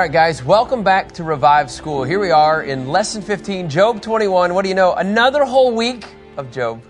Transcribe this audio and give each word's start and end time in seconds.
All 0.00 0.06
right, 0.06 0.12
guys, 0.12 0.42
welcome 0.42 0.82
back 0.82 1.12
to 1.12 1.24
Revive 1.24 1.70
School. 1.70 2.04
Here 2.04 2.18
we 2.18 2.30
are 2.30 2.62
in 2.62 2.88
lesson 2.88 3.20
15, 3.20 3.68
Job 3.68 4.00
21. 4.00 4.54
What 4.54 4.62
do 4.62 4.70
you 4.70 4.74
know? 4.74 4.94
Another 4.94 5.44
whole 5.44 5.76
week 5.76 6.06
of 6.38 6.50
Job. 6.50 6.82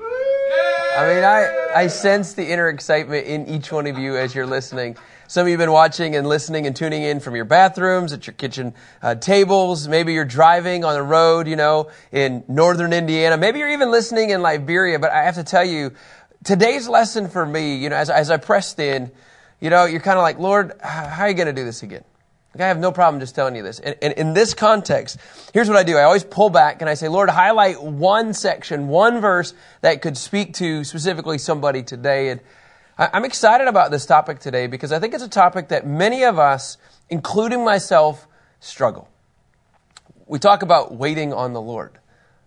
I 0.00 1.14
mean, 1.14 1.22
I, 1.22 1.68
I 1.76 1.86
sense 1.86 2.32
the 2.32 2.50
inner 2.50 2.68
excitement 2.68 3.28
in 3.28 3.46
each 3.46 3.70
one 3.70 3.86
of 3.86 3.98
you 3.98 4.16
as 4.16 4.34
you're 4.34 4.48
listening. 4.48 4.96
Some 5.28 5.42
of 5.42 5.46
you 5.46 5.52
have 5.52 5.60
been 5.60 5.70
watching 5.70 6.16
and 6.16 6.26
listening 6.26 6.66
and 6.66 6.74
tuning 6.74 7.04
in 7.04 7.20
from 7.20 7.36
your 7.36 7.44
bathrooms, 7.44 8.12
at 8.12 8.26
your 8.26 8.34
kitchen 8.34 8.74
uh, 9.00 9.14
tables. 9.14 9.86
Maybe 9.86 10.12
you're 10.12 10.24
driving 10.24 10.84
on 10.84 10.94
the 10.94 11.04
road, 11.04 11.46
you 11.46 11.54
know, 11.54 11.88
in 12.10 12.42
northern 12.48 12.92
Indiana. 12.92 13.36
Maybe 13.36 13.60
you're 13.60 13.70
even 13.70 13.92
listening 13.92 14.30
in 14.30 14.42
Liberia. 14.42 14.98
But 14.98 15.12
I 15.12 15.22
have 15.22 15.36
to 15.36 15.44
tell 15.44 15.64
you, 15.64 15.92
today's 16.42 16.88
lesson 16.88 17.28
for 17.28 17.46
me, 17.46 17.76
you 17.76 17.90
know, 17.90 17.96
as, 17.96 18.10
as 18.10 18.28
I 18.28 18.38
pressed 18.38 18.80
in, 18.80 19.12
you 19.60 19.70
know, 19.70 19.84
you're 19.84 20.00
kind 20.00 20.18
of 20.18 20.22
like, 20.22 20.40
Lord, 20.40 20.72
how 20.82 21.26
are 21.26 21.28
you 21.28 21.34
going 21.34 21.46
to 21.46 21.52
do 21.52 21.64
this 21.64 21.84
again? 21.84 22.02
I 22.58 22.66
have 22.66 22.78
no 22.78 22.90
problem 22.90 23.20
just 23.20 23.34
telling 23.34 23.54
you 23.54 23.62
this. 23.62 23.78
And, 23.78 23.96
and, 24.02 24.12
in 24.14 24.34
this 24.34 24.54
context, 24.54 25.18
here's 25.54 25.68
what 25.68 25.76
I 25.76 25.84
do. 25.84 25.96
I 25.96 26.02
always 26.02 26.24
pull 26.24 26.50
back 26.50 26.80
and 26.80 26.90
I 26.90 26.94
say, 26.94 27.06
Lord, 27.06 27.30
highlight 27.30 27.80
one 27.80 28.34
section, 28.34 28.88
one 28.88 29.20
verse 29.20 29.54
that 29.82 30.02
could 30.02 30.16
speak 30.16 30.54
to 30.54 30.82
specifically 30.82 31.38
somebody 31.38 31.84
today. 31.84 32.30
And 32.30 32.40
I, 32.98 33.08
I'm 33.12 33.24
excited 33.24 33.68
about 33.68 33.92
this 33.92 34.04
topic 34.04 34.40
today 34.40 34.66
because 34.66 34.90
I 34.90 34.98
think 34.98 35.14
it's 35.14 35.22
a 35.22 35.28
topic 35.28 35.68
that 35.68 35.86
many 35.86 36.24
of 36.24 36.40
us, 36.40 36.76
including 37.08 37.64
myself, 37.64 38.26
struggle. 38.58 39.08
We 40.26 40.40
talk 40.40 40.62
about 40.62 40.92
waiting 40.92 41.32
on 41.32 41.52
the 41.52 41.60
Lord. 41.60 41.99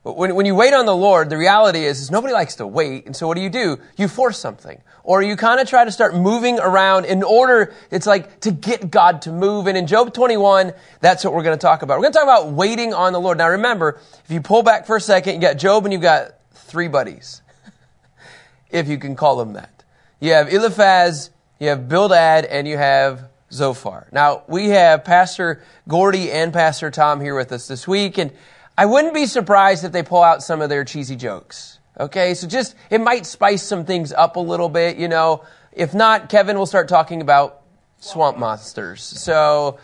When, 0.04 0.36
when 0.36 0.46
you 0.46 0.54
wait 0.54 0.73
on 0.73 0.86
the 0.86 0.96
Lord, 0.96 1.30
the 1.30 1.38
reality 1.38 1.86
is, 1.86 2.02
is 2.02 2.12
nobody 2.12 2.34
likes 2.34 2.56
to 2.56 2.68
wait. 2.68 3.06
And 3.06 3.16
so 3.16 3.26
what 3.26 3.36
do 3.36 3.42
you 3.42 3.50
do? 3.50 3.80
You 3.98 4.09
force 4.09 4.38
something. 4.38 4.82
Or 5.04 5.22
you 5.22 5.38
kind 5.38 5.62
of 5.62 5.68
try 5.68 5.86
to 5.86 5.92
start 5.92 6.14
moving 6.14 6.59
around 6.59 7.06
in 7.06 7.23
order, 7.23 7.73
it's 7.90 8.06
like 8.06 8.42
to 8.42 8.52
get 8.52 8.92
God 8.92 9.22
to 9.24 9.31
move. 9.31 9.68
And 9.68 9.78
in 9.78 9.88
Job 9.88 10.14
21, 10.14 10.74
that's 11.00 11.24
what 11.24 11.34
we're 11.34 11.44
going 11.44 11.58
to 11.58 11.62
talk 11.62 11.84
about. 11.84 11.98
We're 11.98 12.04
going 12.04 12.14
to 12.14 12.20
talk 12.20 12.28
about 12.28 12.52
waiting 12.52 12.94
on 12.94 13.14
the 13.14 13.20
Lord. 13.20 13.38
Now 13.38 13.50
remember, 13.50 14.02
if 14.26 14.31
you 14.31 14.42
pull 14.42 14.62
back 14.62 14.86
for 14.86 14.98
a 14.98 15.02
second, 15.02 15.36
you 15.36 15.42
got 15.42 15.58
Job 15.58 15.86
and 15.86 15.94
you've 15.94 16.02
got 16.02 16.34
three 16.52 16.90
buddies. 16.90 17.42
if 18.70 18.90
you 18.90 18.98
can 18.98 19.16
call 19.16 19.38
them 19.38 19.54
that. 19.54 19.84
You 20.20 20.34
have 20.34 20.54
Eliphaz, 20.54 21.30
you 21.59 21.70
have 21.70 21.88
Bildad, 21.88 22.46
and 22.46 22.68
you 22.68 22.78
have 22.78 23.30
Zophar. 23.54 24.08
Now, 24.12 24.44
we 24.48 24.70
have 24.70 25.06
Pastor 25.06 25.64
Gordy 25.88 26.31
and 26.31 26.52
Pastor 26.52 26.92
Tom 26.92 27.22
here 27.22 27.36
with 27.36 27.52
us 27.52 27.68
this 27.68 27.88
week, 27.88 28.18
and 28.18 28.31
I 28.77 28.85
wouldn't 28.85 29.13
be 29.13 29.27
surprised 29.27 29.83
if 29.83 29.91
they 29.91 30.03
pull 30.03 30.23
out 30.23 30.41
some 30.41 30.61
of 30.61 30.69
their 30.69 30.83
cheesy 30.83 31.16
jokes. 31.16 31.79
Okay, 31.99 32.33
so 32.33 32.47
just, 32.47 32.75
it 32.89 33.02
might 33.02 33.25
spice 33.27 33.61
some 33.61 33.85
things 33.85 34.11
up 34.11 34.35
a 34.35 34.39
little 34.39 34.69
bit, 34.69 34.97
you 34.97 35.07
know. 35.07 35.43
If 35.71 35.93
not, 35.93 36.27
Kevin 36.29 36.57
will 36.57 36.66
start 36.66 36.88
talking 36.88 37.21
about 37.21 37.61
swamp 37.99 38.39
monsters. 38.39 39.03
So, 39.03 39.77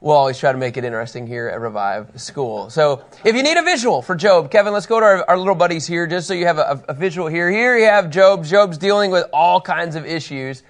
we'll 0.00 0.16
always 0.16 0.36
try 0.36 0.50
to 0.50 0.58
make 0.58 0.76
it 0.76 0.84
interesting 0.84 1.28
here 1.28 1.48
at 1.48 1.60
Revive 1.60 2.20
School. 2.20 2.70
So, 2.70 3.04
if 3.24 3.36
you 3.36 3.44
need 3.44 3.56
a 3.56 3.62
visual 3.62 4.02
for 4.02 4.16
Job, 4.16 4.50
Kevin, 4.50 4.72
let's 4.72 4.86
go 4.86 4.98
to 4.98 5.06
our, 5.06 5.30
our 5.30 5.38
little 5.38 5.54
buddies 5.54 5.86
here 5.86 6.08
just 6.08 6.26
so 6.26 6.34
you 6.34 6.46
have 6.46 6.58
a, 6.58 6.84
a 6.88 6.94
visual 6.94 7.28
here. 7.28 7.48
Here 7.48 7.78
you 7.78 7.86
have 7.86 8.10
Job. 8.10 8.44
Job's 8.44 8.78
dealing 8.78 9.12
with 9.12 9.26
all 9.32 9.60
kinds 9.60 9.94
of 9.94 10.04
issues. 10.04 10.64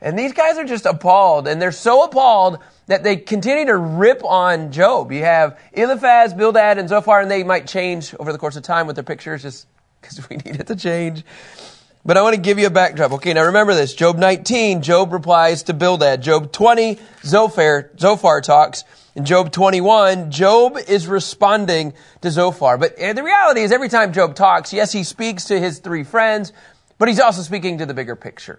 And 0.00 0.18
these 0.18 0.32
guys 0.32 0.56
are 0.56 0.64
just 0.64 0.86
appalled, 0.86 1.48
and 1.48 1.60
they're 1.60 1.72
so 1.72 2.04
appalled 2.04 2.60
that 2.86 3.02
they 3.02 3.16
continue 3.16 3.66
to 3.66 3.76
rip 3.76 4.22
on 4.24 4.72
Job. 4.72 5.12
You 5.12 5.22
have 5.22 5.58
Eliphaz, 5.72 6.34
Bildad, 6.34 6.78
and 6.78 6.88
Zophar, 6.88 7.20
and 7.20 7.30
they 7.30 7.42
might 7.42 7.66
change 7.66 8.14
over 8.18 8.32
the 8.32 8.38
course 8.38 8.56
of 8.56 8.62
time 8.62 8.86
with 8.86 8.96
their 8.96 9.04
pictures 9.04 9.42
just 9.42 9.66
because 10.00 10.28
we 10.28 10.36
need 10.36 10.60
it 10.60 10.66
to 10.66 10.76
change. 10.76 11.24
But 12.06 12.18
I 12.18 12.22
want 12.22 12.34
to 12.34 12.40
give 12.40 12.58
you 12.58 12.66
a 12.66 12.70
backdrop. 12.70 13.12
Okay, 13.12 13.32
now 13.32 13.46
remember 13.46 13.72
this. 13.72 13.94
Job 13.94 14.18
19, 14.18 14.82
Job 14.82 15.12
replies 15.12 15.62
to 15.64 15.72
Bildad. 15.72 16.20
Job 16.20 16.52
20, 16.52 16.98
Zophar, 17.24 17.90
Zophar 17.98 18.42
talks. 18.42 18.84
In 19.14 19.24
Job 19.24 19.52
21, 19.52 20.30
Job 20.30 20.76
is 20.76 21.06
responding 21.06 21.94
to 22.20 22.30
Zophar. 22.30 22.76
But 22.76 22.94
eh, 22.98 23.14
the 23.14 23.22
reality 23.22 23.62
is 23.62 23.72
every 23.72 23.88
time 23.88 24.12
Job 24.12 24.34
talks, 24.34 24.72
yes, 24.72 24.92
he 24.92 25.04
speaks 25.04 25.44
to 25.46 25.58
his 25.58 25.78
three 25.78 26.04
friends, 26.04 26.52
but 26.98 27.08
he's 27.08 27.20
also 27.20 27.40
speaking 27.40 27.78
to 27.78 27.86
the 27.86 27.94
bigger 27.94 28.16
picture. 28.16 28.58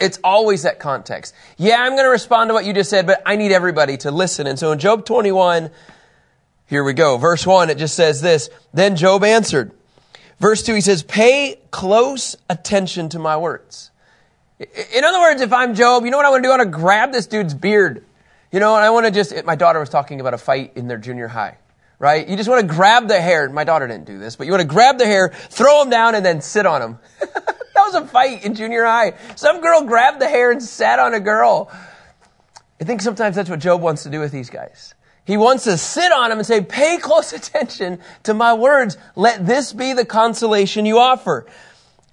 It's 0.00 0.18
always 0.24 0.62
that 0.64 0.80
context. 0.80 1.34
Yeah, 1.56 1.76
I'm 1.80 1.92
going 1.92 2.04
to 2.04 2.10
respond 2.10 2.50
to 2.50 2.54
what 2.54 2.64
you 2.64 2.72
just 2.72 2.90
said, 2.90 3.06
but 3.06 3.22
I 3.24 3.36
need 3.36 3.52
everybody 3.52 3.96
to 3.98 4.10
listen. 4.10 4.46
And 4.46 4.58
so 4.58 4.72
in 4.72 4.78
Job 4.80 5.04
21, 5.04 5.70
here 6.66 6.82
we 6.82 6.92
go. 6.92 7.16
Verse 7.18 7.46
1, 7.46 7.70
it 7.70 7.78
just 7.78 7.94
says 7.94 8.20
this. 8.20 8.50
Then 8.74 8.96
Job 8.96 9.22
answered. 9.22 9.70
Verse 10.40 10.62
2, 10.64 10.74
he 10.74 10.80
says, 10.80 11.02
Pay 11.04 11.60
close 11.70 12.36
attention 12.50 13.08
to 13.10 13.18
my 13.18 13.36
words. 13.36 13.90
In 14.58 15.04
other 15.04 15.20
words, 15.20 15.40
if 15.40 15.52
I'm 15.52 15.74
Job, 15.74 16.04
you 16.04 16.10
know 16.10 16.16
what 16.16 16.26
I 16.26 16.30
want 16.30 16.42
to 16.42 16.48
do? 16.48 16.52
I 16.52 16.56
want 16.56 16.72
to 16.72 16.78
grab 16.78 17.12
this 17.12 17.26
dude's 17.26 17.54
beard. 17.54 18.04
You 18.50 18.60
know, 18.60 18.74
and 18.74 18.84
I 18.84 18.90
want 18.90 19.06
to 19.06 19.12
just, 19.12 19.44
my 19.44 19.54
daughter 19.54 19.78
was 19.78 19.90
talking 19.90 20.20
about 20.20 20.34
a 20.34 20.38
fight 20.38 20.72
in 20.76 20.88
their 20.88 20.98
junior 20.98 21.28
high, 21.28 21.58
right? 21.98 22.26
You 22.26 22.36
just 22.36 22.48
want 22.48 22.60
to 22.62 22.66
grab 22.66 23.06
the 23.06 23.20
hair. 23.20 23.48
My 23.50 23.64
daughter 23.64 23.86
didn't 23.86 24.06
do 24.06 24.18
this, 24.18 24.34
but 24.36 24.46
you 24.46 24.52
want 24.52 24.62
to 24.62 24.68
grab 24.68 24.98
the 24.98 25.06
hair, 25.06 25.28
throw 25.28 25.82
him 25.82 25.90
down, 25.90 26.14
and 26.14 26.24
then 26.24 26.40
sit 26.40 26.64
on 26.66 26.82
him. 26.82 26.98
was 27.82 27.94
a 27.94 28.06
fight 28.06 28.44
in 28.44 28.54
junior 28.54 28.84
high. 28.84 29.14
Some 29.36 29.60
girl 29.60 29.82
grabbed 29.82 30.20
the 30.20 30.28
hair 30.28 30.50
and 30.50 30.62
sat 30.62 30.98
on 30.98 31.14
a 31.14 31.20
girl. 31.20 31.70
I 32.80 32.84
think 32.84 33.00
sometimes 33.00 33.36
that's 33.36 33.50
what 33.50 33.60
Job 33.60 33.80
wants 33.80 34.02
to 34.02 34.10
do 34.10 34.20
with 34.20 34.32
these 34.32 34.50
guys. 34.50 34.94
He 35.24 35.36
wants 35.36 35.64
to 35.64 35.76
sit 35.76 36.12
on 36.12 36.30
them 36.30 36.38
and 36.38 36.46
say, 36.46 36.62
pay 36.62 36.98
close 37.02 37.32
attention 37.32 38.00
to 38.22 38.34
my 38.34 38.54
words. 38.54 38.96
Let 39.16 39.44
this 39.46 39.72
be 39.72 39.92
the 39.92 40.04
consolation 40.04 40.86
you 40.86 40.98
offer. 40.98 41.46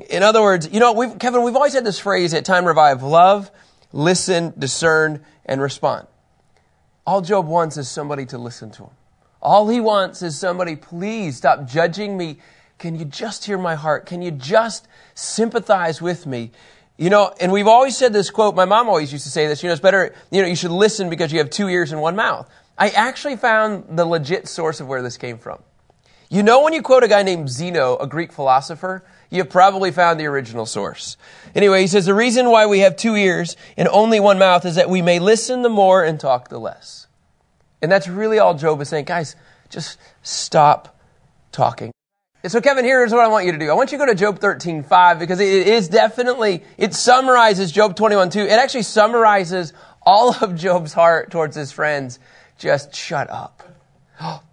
In 0.10 0.24
other 0.24 0.42
words, 0.42 0.68
you 0.72 0.80
know, 0.80 0.94
we've, 0.94 1.18
Kevin, 1.20 1.44
we've 1.44 1.56
always 1.56 1.74
had 1.74 1.86
this 1.86 2.00
phrase 2.00 2.34
at 2.34 2.46
Time 2.46 2.66
Revive, 2.66 3.04
love, 3.04 3.52
listen, 3.92 4.54
discern, 4.58 5.24
and 5.46 5.62
respond. 5.62 6.08
All 7.06 7.22
Job 7.22 7.48
wants 7.48 7.78
is 7.78 7.88
somebody 7.90 8.26
to 8.28 8.38
listen 8.38 8.72
to 8.72 8.84
him. 8.84 8.90
All 9.42 9.68
he 9.68 9.80
wants 9.80 10.22
is 10.22 10.40
somebody, 10.40 10.76
please 10.76 11.38
stop 11.38 11.68
judging 11.68 12.18
me. 12.18 12.40
Can 12.84 13.00
you 13.00 13.06
just 13.06 13.46
hear 13.46 13.58
my 13.58 13.76
heart? 13.76 14.06
Can 14.06 14.22
you 14.22 14.30
just 14.30 14.90
sympathize 15.16 16.02
with 16.02 16.26
me. 16.26 16.52
You 16.98 17.10
know, 17.10 17.34
and 17.40 17.50
we've 17.54 17.66
always 17.66 17.96
said 17.96 18.12
this 18.12 18.30
quote, 18.30 18.56
my 18.56 18.66
mom 18.66 18.90
always 18.90 19.14
used 19.14 19.24
to 19.24 19.32
say 19.32 19.48
this, 19.48 19.64
you 19.64 19.70
know, 19.70 19.72
it's 19.72 19.82
better, 19.82 20.14
you 20.32 20.42
know, 20.42 20.50
you 20.50 20.56
should 20.58 20.70
listen 20.70 21.10
because 21.10 21.32
you 21.32 21.40
have 21.40 21.50
two 21.50 21.70
ears 21.70 21.94
and 21.94 22.02
one 22.02 22.18
mouth. 22.18 22.50
I 22.78 22.90
actually 22.90 23.38
found 23.38 23.98
the 23.98 24.04
legit 24.04 24.50
source 24.50 24.82
of 24.82 24.88
where 24.88 25.02
this 25.02 25.16
came 25.16 25.38
from. 25.38 25.64
You 26.30 26.44
know, 26.44 26.62
when 26.62 26.74
you 26.74 26.82
quote 26.82 27.04
a 27.04 27.08
guy 27.08 27.24
named 27.24 27.50
Zeno, 27.50 27.96
a 27.96 28.06
Greek 28.06 28.34
philosopher, 28.34 29.06
you 29.30 29.38
have 29.38 29.50
probably 29.50 29.92
found 29.92 30.20
the 30.20 30.26
original 30.26 30.66
source. 30.66 31.16
Anyway, 31.56 31.80
he 31.80 31.88
says 31.88 32.06
the 32.06 32.14
reason 32.14 32.50
why 32.50 32.66
we 32.66 32.80
have 32.80 32.98
two 32.98 33.16
ears 33.16 33.56
and 33.78 33.88
only 33.88 34.20
one 34.20 34.40
mouth 34.40 34.66
is 34.66 34.76
that 34.76 34.90
we 34.90 35.02
may 35.02 35.20
listen 35.20 35.62
the 35.62 35.70
more 35.70 36.04
and 36.04 36.20
talk 36.20 36.50
the 36.50 36.60
less. 36.60 37.08
And 37.82 37.90
that's 37.90 38.10
really 38.10 38.40
all 38.40 38.56
Job 38.56 38.82
is 38.82 38.90
saying. 38.90 39.06
Guys, 39.06 39.38
just 39.70 39.98
stop 40.22 41.00
talking. 41.54 41.94
So 42.46 42.60
Kevin, 42.60 42.84
here's 42.84 43.14
what 43.14 43.22
I 43.22 43.30
want 43.30 43.46
you 43.46 43.54
to 43.54 43.58
do. 43.58 43.72
I 43.72 43.74
want 43.74 43.94
you 43.94 43.98
to 43.98 44.06
go 44.06 44.12
to 44.12 44.18
Job 44.18 44.40
13, 44.40 44.84
5, 44.84 45.20
because 45.20 45.40
it 45.40 45.48
is 45.66 45.88
definitely, 45.88 46.62
it 46.78 46.94
summarizes 46.94 47.72
Job 47.72 47.96
21, 47.96 48.32
2. 48.32 48.42
It 48.42 48.52
actually 48.52 48.84
summarizes 48.84 49.72
all 50.02 50.36
of 50.36 50.54
Job's 50.54 50.92
heart 50.92 51.32
towards 51.32 51.56
his 51.56 51.72
friends. 51.72 52.20
Just 52.58 52.94
shut 52.94 53.30
up. 53.30 53.64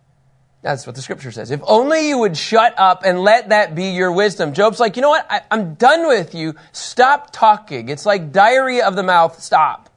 That's 0.62 0.86
what 0.86 0.94
the 0.94 1.02
scripture 1.02 1.32
says. 1.32 1.50
If 1.50 1.62
only 1.64 2.08
you 2.08 2.18
would 2.18 2.36
shut 2.36 2.78
up 2.78 3.02
and 3.04 3.22
let 3.24 3.48
that 3.48 3.74
be 3.74 3.86
your 3.90 4.12
wisdom. 4.12 4.52
Job's 4.52 4.78
like, 4.78 4.94
you 4.94 5.02
know 5.02 5.08
what? 5.08 5.26
I, 5.28 5.42
am 5.50 5.74
done 5.74 6.06
with 6.06 6.32
you. 6.32 6.54
Stop 6.70 7.32
talking. 7.32 7.88
It's 7.88 8.06
like 8.06 8.30
diarrhea 8.30 8.86
of 8.86 8.94
the 8.94 9.02
mouth. 9.02 9.42
Stop. 9.42 9.90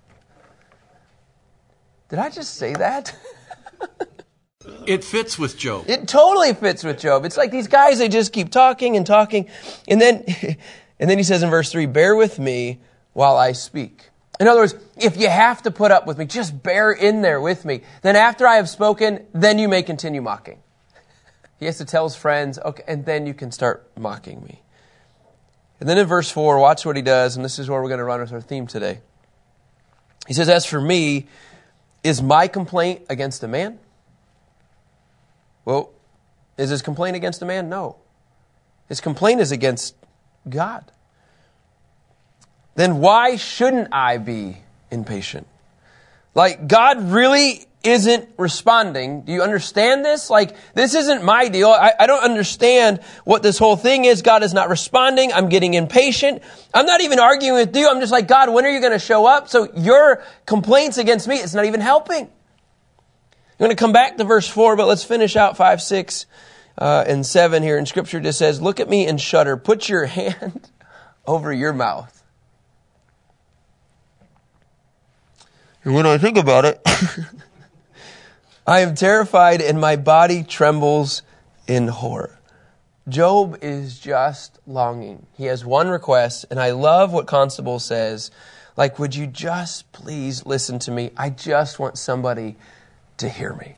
Did 2.09 2.17
I 2.17 2.31
just 2.31 2.55
say 2.55 2.73
that? 2.73 3.15
It 4.87 5.03
fits 5.03 5.37
with 5.37 5.57
Job. 5.57 5.85
It 5.87 6.07
totally 6.07 6.53
fits 6.53 6.83
with 6.83 6.99
Job. 6.99 7.25
It's 7.25 7.37
like 7.37 7.51
these 7.51 7.67
guys, 7.67 7.99
they 7.99 8.09
just 8.09 8.33
keep 8.33 8.49
talking 8.49 8.97
and 8.97 9.05
talking. 9.05 9.49
And 9.87 10.01
then, 10.01 10.23
and 10.99 11.09
then 11.09 11.17
he 11.17 11.23
says 11.23 11.43
in 11.43 11.49
verse 11.49 11.71
3, 11.71 11.85
bear 11.87 12.15
with 12.15 12.39
me 12.39 12.79
while 13.13 13.37
I 13.37 13.51
speak. 13.51 14.09
In 14.39 14.47
other 14.47 14.61
words, 14.61 14.75
if 14.97 15.17
you 15.17 15.29
have 15.29 15.61
to 15.63 15.71
put 15.71 15.91
up 15.91 16.07
with 16.07 16.17
me, 16.17 16.25
just 16.25 16.63
bear 16.63 16.91
in 16.91 17.21
there 17.21 17.39
with 17.39 17.65
me. 17.65 17.81
Then 18.01 18.15
after 18.15 18.47
I 18.47 18.55
have 18.55 18.67
spoken, 18.67 19.25
then 19.33 19.59
you 19.59 19.67
may 19.67 19.83
continue 19.83 20.21
mocking. 20.21 20.59
He 21.59 21.67
has 21.67 21.77
to 21.77 21.85
tell 21.85 22.03
his 22.03 22.15
friends, 22.15 22.59
okay, 22.59 22.83
and 22.87 23.05
then 23.05 23.25
you 23.25 23.33
can 23.33 23.49
start 23.49 23.89
mocking 23.97 24.43
me. 24.43 24.63
And 25.79 25.87
then 25.87 25.97
in 25.97 26.07
verse 26.07 26.29
4, 26.29 26.59
watch 26.59 26.85
what 26.85 26.97
he 26.97 27.01
does, 27.01 27.37
and 27.37 27.45
this 27.45 27.57
is 27.57 27.69
where 27.69 27.81
we're 27.81 27.87
going 27.87 27.99
to 27.99 28.03
run 28.03 28.19
with 28.19 28.33
our 28.33 28.41
theme 28.41 28.67
today. 28.67 28.99
He 30.27 30.33
says, 30.33 30.49
As 30.49 30.65
for 30.65 30.81
me, 30.81 31.27
is 32.03 32.21
my 32.21 32.47
complaint 32.47 33.03
against 33.09 33.43
a 33.43 33.47
man? 33.47 33.79
Well, 35.65 35.91
is 36.57 36.69
his 36.69 36.81
complaint 36.81 37.15
against 37.15 37.41
a 37.41 37.45
man? 37.45 37.69
No. 37.69 37.97
His 38.89 39.01
complaint 39.01 39.41
is 39.41 39.51
against 39.51 39.95
God. 40.47 40.91
Then 42.75 42.99
why 42.99 43.35
shouldn't 43.37 43.93
I 43.93 44.17
be 44.17 44.57
impatient? 44.91 45.47
Like, 46.35 46.67
God 46.67 47.11
really 47.11 47.65
isn't 47.83 48.29
responding. 48.37 49.23
Do 49.23 49.33
you 49.33 49.41
understand 49.41 50.05
this? 50.05 50.29
Like, 50.29 50.55
this 50.73 50.95
isn't 50.95 51.23
my 51.23 51.49
deal. 51.49 51.69
I, 51.69 51.93
I, 51.99 52.07
don't 52.07 52.23
understand 52.23 53.01
what 53.25 53.43
this 53.43 53.57
whole 53.57 53.75
thing 53.75 54.05
is. 54.05 54.21
God 54.21 54.41
is 54.41 54.53
not 54.53 54.69
responding. 54.69 55.33
I'm 55.33 55.49
getting 55.49 55.73
impatient. 55.73 56.41
I'm 56.73 56.85
not 56.85 57.01
even 57.01 57.19
arguing 57.19 57.55
with 57.55 57.75
you. 57.75 57.89
I'm 57.89 57.99
just 57.99 58.11
like, 58.11 58.27
God, 58.27 58.53
when 58.53 58.65
are 58.65 58.69
you 58.69 58.79
going 58.79 58.93
to 58.93 58.99
show 58.99 59.25
up? 59.25 59.49
So 59.49 59.67
your 59.75 60.23
complaints 60.45 60.97
against 60.97 61.27
me, 61.27 61.35
it's 61.35 61.53
not 61.53 61.65
even 61.65 61.81
helping. 61.81 62.29
I'm 63.53 63.65
going 63.65 63.69
to 63.69 63.75
come 63.75 63.93
back 63.93 64.17
to 64.17 64.23
verse 64.23 64.47
4, 64.47 64.75
but 64.75 64.87
let's 64.87 65.03
finish 65.03 65.35
out 65.35 65.57
5, 65.57 65.81
6, 65.81 66.25
uh, 66.79 67.03
and 67.07 67.23
7 67.23 67.61
here. 67.61 67.77
In 67.77 67.85
Scripture, 67.85 68.19
just 68.19 68.39
says, 68.39 68.59
Look 68.59 68.79
at 68.79 68.89
me 68.89 69.05
and 69.05 69.21
shudder. 69.21 69.57
Put 69.57 69.89
your 69.89 70.05
hand 70.07 70.69
over 71.27 71.53
your 71.53 71.71
mouth. 71.71 72.23
And 75.83 75.93
when 75.93 76.07
I 76.07 76.17
think 76.17 76.37
about 76.37 76.65
it, 76.65 76.81
I 78.67 78.79
am 78.79 78.95
terrified 78.95 79.61
and 79.61 79.79
my 79.79 79.97
body 79.97 80.43
trembles 80.43 81.21
in 81.67 81.89
horror. 81.89 82.39
Job 83.07 83.57
is 83.61 83.99
just 83.99 84.59
longing. 84.65 85.27
He 85.33 85.45
has 85.45 85.65
one 85.65 85.89
request, 85.89 86.45
and 86.49 86.57
I 86.57 86.71
love 86.71 87.11
what 87.11 87.27
Constable 87.27 87.79
says. 87.79 88.31
Like, 88.77 88.97
would 88.97 89.13
you 89.13 89.27
just 89.27 89.91
please 89.91 90.45
listen 90.45 90.79
to 90.79 90.91
me? 90.91 91.11
I 91.17 91.29
just 91.29 91.79
want 91.79 91.97
somebody 91.97 92.55
to 93.17 93.29
hear 93.29 93.53
me. 93.53 93.77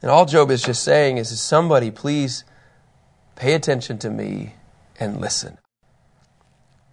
And 0.00 0.10
all 0.10 0.26
Job 0.26 0.50
is 0.50 0.62
just 0.62 0.82
saying 0.82 1.18
is, 1.18 1.40
somebody 1.40 1.90
please 1.90 2.44
pay 3.36 3.54
attention 3.54 3.98
to 3.98 4.10
me 4.10 4.54
and 4.98 5.20
listen. 5.20 5.58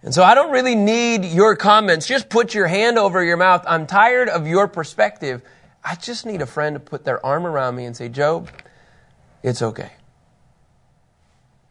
And 0.02 0.14
so 0.14 0.22
I 0.22 0.34
don't 0.34 0.52
really 0.52 0.74
need 0.74 1.24
your 1.24 1.56
comments. 1.56 2.06
Just 2.06 2.30
put 2.30 2.54
your 2.54 2.66
hand 2.66 2.98
over 2.98 3.22
your 3.22 3.36
mouth. 3.36 3.64
I'm 3.66 3.86
tired 3.86 4.28
of 4.28 4.46
your 4.46 4.66
perspective. 4.66 5.42
I 5.84 5.94
just 5.96 6.24
need 6.24 6.40
a 6.40 6.46
friend 6.46 6.74
to 6.74 6.80
put 6.80 7.04
their 7.04 7.24
arm 7.24 7.46
around 7.46 7.76
me 7.76 7.84
and 7.84 7.96
say, 7.96 8.08
Job, 8.08 8.48
it's 9.42 9.60
okay. 9.60 9.90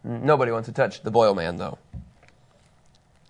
Nobody 0.03 0.51
wants 0.51 0.67
to 0.67 0.73
touch 0.73 1.01
the 1.01 1.11
boil 1.11 1.33
man, 1.33 1.57
though. 1.57 1.77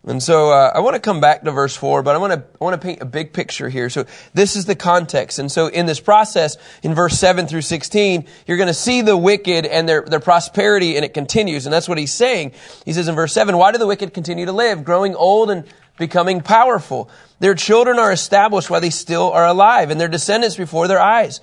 And 0.07 0.23
so 0.23 0.51
uh, 0.51 0.71
I 0.73 0.79
want 0.79 0.95
to 0.95 1.01
come 1.01 1.19
back 1.19 1.43
to 1.43 1.51
verse 1.51 1.75
4, 1.75 2.03
but 2.03 2.15
I 2.15 2.19
want 2.19 2.31
to, 2.31 2.39
I 2.39 2.63
want 2.63 2.79
to 2.79 2.85
paint 2.85 3.01
a 3.01 3.05
big 3.05 3.33
picture 3.33 3.67
here. 3.67 3.89
So 3.89 4.05
this 4.33 4.55
is 4.55 4.65
the 4.65 4.75
context. 4.75 5.39
And 5.39 5.51
so 5.51 5.67
in 5.67 5.85
this 5.87 5.99
process, 5.99 6.55
in 6.83 6.95
verse 6.95 7.19
7 7.19 7.47
through 7.47 7.63
16, 7.63 8.25
you're 8.47 8.57
going 8.57 8.67
to 8.67 8.73
see 8.73 9.01
the 9.01 9.17
wicked 9.17 9.65
and 9.65 9.89
their, 9.89 10.03
their 10.03 10.21
prosperity, 10.21 10.95
and 10.95 11.03
it 11.03 11.13
continues. 11.13 11.65
And 11.65 11.73
that's 11.73 11.89
what 11.89 11.97
he's 11.97 12.13
saying. 12.13 12.53
He 12.85 12.93
says 12.93 13.09
in 13.09 13.15
verse 13.15 13.33
7, 13.33 13.57
Why 13.57 13.73
do 13.73 13.77
the 13.77 13.87
wicked 13.87 14.13
continue 14.13 14.45
to 14.45 14.53
live, 14.53 14.85
growing 14.85 15.15
old 15.15 15.51
and 15.51 15.65
becoming 15.97 16.39
powerful? 16.39 17.09
Their 17.39 17.55
children 17.55 17.99
are 17.99 18.11
established 18.11 18.69
while 18.69 18.81
they 18.81 18.91
still 18.91 19.31
are 19.31 19.45
alive, 19.45 19.91
and 19.91 19.99
their 19.99 20.07
descendants 20.07 20.55
before 20.55 20.87
their 20.87 21.01
eyes. 21.01 21.41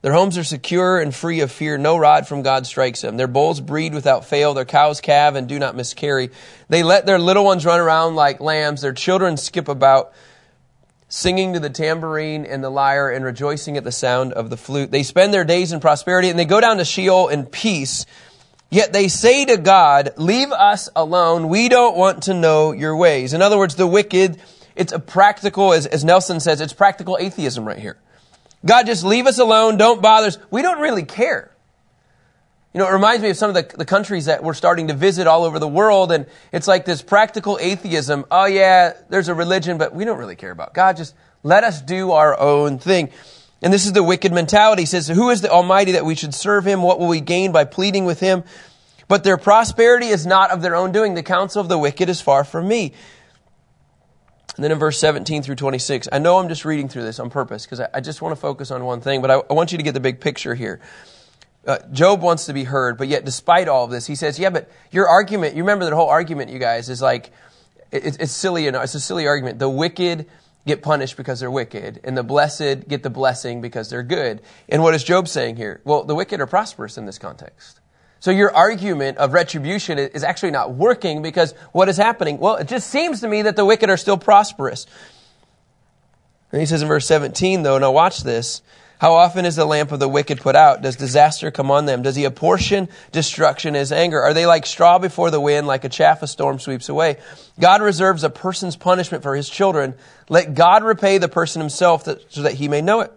Their 0.00 0.12
homes 0.12 0.38
are 0.38 0.44
secure 0.44 1.00
and 1.00 1.12
free 1.12 1.40
of 1.40 1.50
fear. 1.50 1.76
No 1.76 1.96
rod 1.96 2.28
from 2.28 2.42
God 2.42 2.66
strikes 2.66 3.00
them. 3.00 3.16
Their 3.16 3.26
bulls 3.26 3.60
breed 3.60 3.94
without 3.94 4.24
fail. 4.24 4.54
Their 4.54 4.64
cows 4.64 5.00
calve 5.00 5.34
and 5.34 5.48
do 5.48 5.58
not 5.58 5.74
miscarry. 5.74 6.30
They 6.68 6.84
let 6.84 7.04
their 7.04 7.18
little 7.18 7.44
ones 7.44 7.66
run 7.66 7.80
around 7.80 8.14
like 8.14 8.40
lambs. 8.40 8.82
Their 8.82 8.92
children 8.92 9.36
skip 9.36 9.66
about, 9.66 10.12
singing 11.08 11.54
to 11.54 11.60
the 11.60 11.70
tambourine 11.70 12.44
and 12.46 12.62
the 12.62 12.70
lyre 12.70 13.10
and 13.10 13.24
rejoicing 13.24 13.76
at 13.76 13.82
the 13.82 13.90
sound 13.90 14.32
of 14.34 14.50
the 14.50 14.56
flute. 14.56 14.92
They 14.92 15.02
spend 15.02 15.34
their 15.34 15.44
days 15.44 15.72
in 15.72 15.80
prosperity 15.80 16.28
and 16.28 16.38
they 16.38 16.44
go 16.44 16.60
down 16.60 16.76
to 16.76 16.84
Sheol 16.84 17.28
in 17.28 17.46
peace. 17.46 18.06
Yet 18.70 18.92
they 18.92 19.08
say 19.08 19.46
to 19.46 19.56
God, 19.56 20.10
leave 20.16 20.52
us 20.52 20.90
alone. 20.94 21.48
We 21.48 21.68
don't 21.68 21.96
want 21.96 22.24
to 22.24 22.34
know 22.34 22.72
your 22.72 22.94
ways. 22.96 23.32
In 23.32 23.40
other 23.40 23.56
words, 23.56 23.74
the 23.74 23.86
wicked, 23.86 24.40
it's 24.76 24.92
a 24.92 24.98
practical, 25.00 25.72
as, 25.72 25.86
as 25.86 26.04
Nelson 26.04 26.38
says, 26.38 26.60
it's 26.60 26.74
practical 26.74 27.16
atheism 27.18 27.66
right 27.66 27.78
here. 27.78 27.98
God, 28.64 28.86
just 28.86 29.04
leave 29.04 29.26
us 29.26 29.38
alone. 29.38 29.76
Don't 29.76 30.02
bother 30.02 30.28
us. 30.28 30.38
We 30.50 30.62
don't 30.62 30.80
really 30.80 31.04
care. 31.04 31.50
You 32.74 32.80
know, 32.80 32.88
it 32.88 32.92
reminds 32.92 33.22
me 33.22 33.30
of 33.30 33.36
some 33.36 33.48
of 33.48 33.54
the, 33.54 33.76
the 33.76 33.84
countries 33.84 34.26
that 34.26 34.44
we're 34.44 34.54
starting 34.54 34.88
to 34.88 34.94
visit 34.94 35.26
all 35.26 35.44
over 35.44 35.58
the 35.58 35.68
world, 35.68 36.12
and 36.12 36.26
it's 36.52 36.68
like 36.68 36.84
this 36.84 37.00
practical 37.00 37.58
atheism. 37.60 38.26
Oh, 38.30 38.44
yeah, 38.44 38.92
there's 39.08 39.28
a 39.28 39.34
religion, 39.34 39.78
but 39.78 39.94
we 39.94 40.04
don't 40.04 40.18
really 40.18 40.36
care 40.36 40.50
about 40.50 40.74
God. 40.74 40.96
Just 40.96 41.14
let 41.42 41.64
us 41.64 41.80
do 41.80 42.12
our 42.12 42.38
own 42.38 42.78
thing. 42.78 43.10
And 43.62 43.72
this 43.72 43.86
is 43.86 43.94
the 43.94 44.02
wicked 44.02 44.32
mentality. 44.32 44.82
He 44.82 44.86
says, 44.86 45.08
Who 45.08 45.30
is 45.30 45.40
the 45.40 45.50
Almighty 45.50 45.92
that 45.92 46.04
we 46.04 46.14
should 46.14 46.34
serve 46.34 46.66
him? 46.66 46.82
What 46.82 47.00
will 47.00 47.08
we 47.08 47.20
gain 47.20 47.52
by 47.52 47.64
pleading 47.64 48.04
with 48.04 48.20
him? 48.20 48.44
But 49.08 49.24
their 49.24 49.38
prosperity 49.38 50.08
is 50.08 50.26
not 50.26 50.50
of 50.50 50.60
their 50.60 50.76
own 50.76 50.92
doing. 50.92 51.14
The 51.14 51.22
counsel 51.22 51.62
of 51.62 51.68
the 51.68 51.78
wicked 51.78 52.08
is 52.08 52.20
far 52.20 52.44
from 52.44 52.68
me. 52.68 52.92
And 54.58 54.64
then 54.64 54.72
in 54.72 54.78
verse 54.80 54.98
17 54.98 55.44
through 55.44 55.54
26, 55.54 56.08
I 56.10 56.18
know 56.18 56.40
I'm 56.40 56.48
just 56.48 56.64
reading 56.64 56.88
through 56.88 57.04
this 57.04 57.20
on 57.20 57.30
purpose 57.30 57.64
because 57.64 57.78
I, 57.78 57.88
I, 57.94 58.00
just 58.00 58.20
want 58.20 58.32
to 58.32 58.40
focus 58.40 58.72
on 58.72 58.84
one 58.84 59.00
thing, 59.00 59.22
but 59.22 59.30
I, 59.30 59.34
I 59.48 59.52
want 59.52 59.70
you 59.70 59.78
to 59.78 59.84
get 59.84 59.94
the 59.94 60.00
big 60.00 60.18
picture 60.18 60.52
here. 60.52 60.80
Uh, 61.64 61.78
Job 61.92 62.22
wants 62.22 62.46
to 62.46 62.52
be 62.52 62.64
heard, 62.64 62.98
but 62.98 63.06
yet 63.06 63.24
despite 63.24 63.68
all 63.68 63.84
of 63.84 63.92
this, 63.92 64.04
he 64.04 64.16
says, 64.16 64.36
yeah, 64.36 64.50
but 64.50 64.68
your 64.90 65.06
argument, 65.06 65.54
you 65.54 65.62
remember 65.62 65.88
the 65.88 65.94
whole 65.94 66.08
argument, 66.08 66.50
you 66.50 66.58
guys, 66.58 66.88
is 66.88 67.00
like, 67.00 67.30
it, 67.92 68.20
it's 68.20 68.32
silly, 68.32 68.64
you 68.64 68.72
know, 68.72 68.80
it's 68.80 68.96
a 68.96 69.00
silly 69.00 69.28
argument. 69.28 69.60
The 69.60 69.68
wicked 69.68 70.26
get 70.66 70.82
punished 70.82 71.16
because 71.16 71.38
they're 71.38 71.52
wicked, 71.52 72.00
and 72.02 72.16
the 72.16 72.24
blessed 72.24 72.88
get 72.88 73.04
the 73.04 73.10
blessing 73.10 73.60
because 73.60 73.90
they're 73.90 74.02
good. 74.02 74.42
And 74.68 74.82
what 74.82 74.92
is 74.92 75.04
Job 75.04 75.28
saying 75.28 75.54
here? 75.54 75.80
Well, 75.84 76.02
the 76.02 76.16
wicked 76.16 76.40
are 76.40 76.48
prosperous 76.48 76.98
in 76.98 77.06
this 77.06 77.18
context. 77.18 77.77
So 78.20 78.30
your 78.30 78.54
argument 78.54 79.18
of 79.18 79.32
retribution 79.32 79.98
is 79.98 80.24
actually 80.24 80.50
not 80.50 80.74
working 80.74 81.22
because 81.22 81.52
what 81.72 81.88
is 81.88 81.96
happening? 81.96 82.38
Well, 82.38 82.56
it 82.56 82.68
just 82.68 82.90
seems 82.90 83.20
to 83.20 83.28
me 83.28 83.42
that 83.42 83.56
the 83.56 83.64
wicked 83.64 83.90
are 83.90 83.96
still 83.96 84.18
prosperous. 84.18 84.86
And 86.50 86.60
he 86.60 86.66
says 86.66 86.82
in 86.82 86.88
verse 86.88 87.06
17, 87.06 87.62
though, 87.62 87.78
now 87.78 87.92
watch 87.92 88.22
this. 88.22 88.62
How 89.00 89.14
often 89.14 89.44
is 89.44 89.54
the 89.54 89.64
lamp 89.64 89.92
of 89.92 90.00
the 90.00 90.08
wicked 90.08 90.40
put 90.40 90.56
out? 90.56 90.82
Does 90.82 90.96
disaster 90.96 91.52
come 91.52 91.70
on 91.70 91.86
them? 91.86 92.02
Does 92.02 92.16
he 92.16 92.24
apportion 92.24 92.88
destruction 93.12 93.76
as 93.76 93.92
anger? 93.92 94.20
Are 94.20 94.34
they 94.34 94.44
like 94.44 94.66
straw 94.66 94.98
before 94.98 95.30
the 95.30 95.40
wind, 95.40 95.68
like 95.68 95.84
a 95.84 95.88
chaff 95.88 96.22
a 96.22 96.26
storm 96.26 96.58
sweeps 96.58 96.88
away? 96.88 97.18
God 97.60 97.80
reserves 97.80 98.24
a 98.24 98.30
person's 98.30 98.74
punishment 98.74 99.22
for 99.22 99.36
his 99.36 99.48
children. 99.48 99.94
Let 100.28 100.54
God 100.54 100.82
repay 100.82 101.18
the 101.18 101.28
person 101.28 101.60
himself 101.60 102.06
that, 102.06 102.32
so 102.32 102.42
that 102.42 102.54
he 102.54 102.66
may 102.66 102.80
know 102.80 103.00
it. 103.00 103.12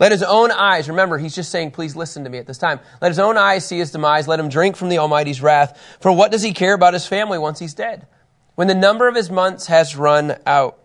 Let 0.00 0.12
his 0.12 0.22
own 0.22 0.50
eyes, 0.50 0.88
remember, 0.88 1.18
he's 1.18 1.34
just 1.34 1.50
saying, 1.50 1.72
please 1.72 1.94
listen 1.94 2.24
to 2.24 2.30
me 2.30 2.38
at 2.38 2.46
this 2.46 2.56
time. 2.56 2.80
Let 3.02 3.08
his 3.08 3.18
own 3.18 3.36
eyes 3.36 3.66
see 3.66 3.78
his 3.78 3.92
demise. 3.92 4.26
Let 4.26 4.40
him 4.40 4.48
drink 4.48 4.74
from 4.74 4.88
the 4.88 4.98
Almighty's 4.98 5.42
wrath. 5.42 5.78
For 6.00 6.10
what 6.10 6.32
does 6.32 6.42
he 6.42 6.54
care 6.54 6.72
about 6.72 6.94
his 6.94 7.06
family 7.06 7.38
once 7.38 7.58
he's 7.58 7.74
dead? 7.74 8.06
When 8.54 8.66
the 8.66 8.74
number 8.74 9.08
of 9.08 9.14
his 9.14 9.30
months 9.30 9.66
has 9.66 9.94
run 9.94 10.38
out. 10.46 10.78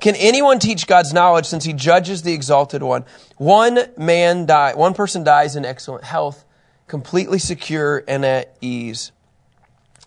Can 0.00 0.16
anyone 0.16 0.58
teach 0.58 0.86
God's 0.86 1.12
knowledge 1.12 1.44
since 1.44 1.64
he 1.64 1.74
judges 1.74 2.22
the 2.22 2.32
exalted 2.32 2.82
one? 2.82 3.04
One 3.36 3.78
man 3.98 4.46
die, 4.46 4.74
one 4.74 4.94
person 4.94 5.24
dies 5.24 5.56
in 5.56 5.64
excellent 5.64 6.04
health, 6.04 6.44
completely 6.88 7.38
secure 7.38 8.02
and 8.08 8.24
at 8.24 8.56
ease. 8.62 9.12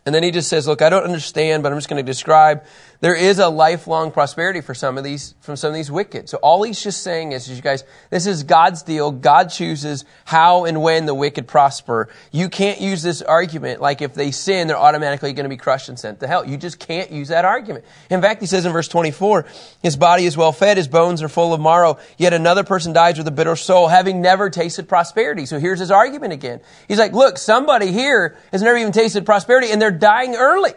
And 0.05 0.15
then 0.15 0.23
he 0.23 0.31
just 0.31 0.49
says, 0.49 0.67
look, 0.67 0.81
I 0.81 0.89
don't 0.89 1.03
understand, 1.03 1.63
but 1.63 1.71
I'm 1.71 1.77
just 1.77 1.89
going 1.89 2.03
to 2.03 2.11
describe 2.11 2.63
there 2.99 3.15
is 3.15 3.39
a 3.39 3.47
lifelong 3.47 4.11
prosperity 4.11 4.61
for 4.61 4.73
some 4.73 4.97
of 4.97 5.03
these 5.03 5.35
from 5.41 5.55
some 5.55 5.69
of 5.69 5.75
these 5.75 5.91
wicked. 5.91 6.29
So 6.29 6.37
all 6.37 6.63
he's 6.63 6.81
just 6.81 7.03
saying 7.03 7.31
is, 7.31 7.49
you 7.49 7.61
guys, 7.61 7.83
this 8.09 8.25
is 8.25 8.43
God's 8.43 8.83
deal. 8.83 9.11
God 9.11 9.49
chooses 9.49 10.05
how 10.25 10.65
and 10.65 10.81
when 10.81 11.05
the 11.05 11.13
wicked 11.13 11.47
prosper. 11.47 12.09
You 12.31 12.49
can't 12.49 12.81
use 12.81 13.01
this 13.01 13.21
argument 13.21 13.81
like 13.81 14.01
if 14.01 14.13
they 14.13 14.31
sin, 14.31 14.67
they're 14.67 14.77
automatically 14.77 15.33
going 15.33 15.45
to 15.45 15.49
be 15.49 15.57
crushed 15.57 15.89
and 15.89 15.99
sent 15.99 16.19
to 16.21 16.27
hell. 16.27 16.45
You 16.47 16.57
just 16.57 16.79
can't 16.79 17.11
use 17.11 17.27
that 17.27 17.45
argument. 17.45 17.85
In 18.09 18.21
fact, 18.21 18.41
he 18.41 18.47
says 18.47 18.65
in 18.65 18.73
verse 18.73 18.87
24, 18.87 19.45
his 19.83 19.95
body 19.95 20.25
is 20.25 20.35
well 20.35 20.51
fed, 20.51 20.77
his 20.77 20.87
bones 20.87 21.21
are 21.21 21.29
full 21.29 21.53
of 21.53 21.61
marrow, 21.61 21.97
yet 22.17 22.33
another 22.33 22.63
person 22.63 22.93
dies 22.93 23.17
with 23.17 23.27
a 23.27 23.31
bitter 23.31 23.55
soul, 23.55 23.87
having 23.87 24.21
never 24.21 24.49
tasted 24.49 24.89
prosperity. 24.89 25.45
So 25.45 25.59
here's 25.59 25.79
his 25.79 25.91
argument 25.91 26.33
again. 26.33 26.61
He's 26.87 26.99
like, 26.99 27.13
look, 27.13 27.37
somebody 27.37 27.91
here 27.91 28.37
has 28.51 28.61
never 28.61 28.77
even 28.77 28.91
tasted 28.91 29.25
prosperity 29.25 29.71
and 29.71 29.81
they're 29.81 29.91
dying 29.91 30.35
early. 30.35 30.71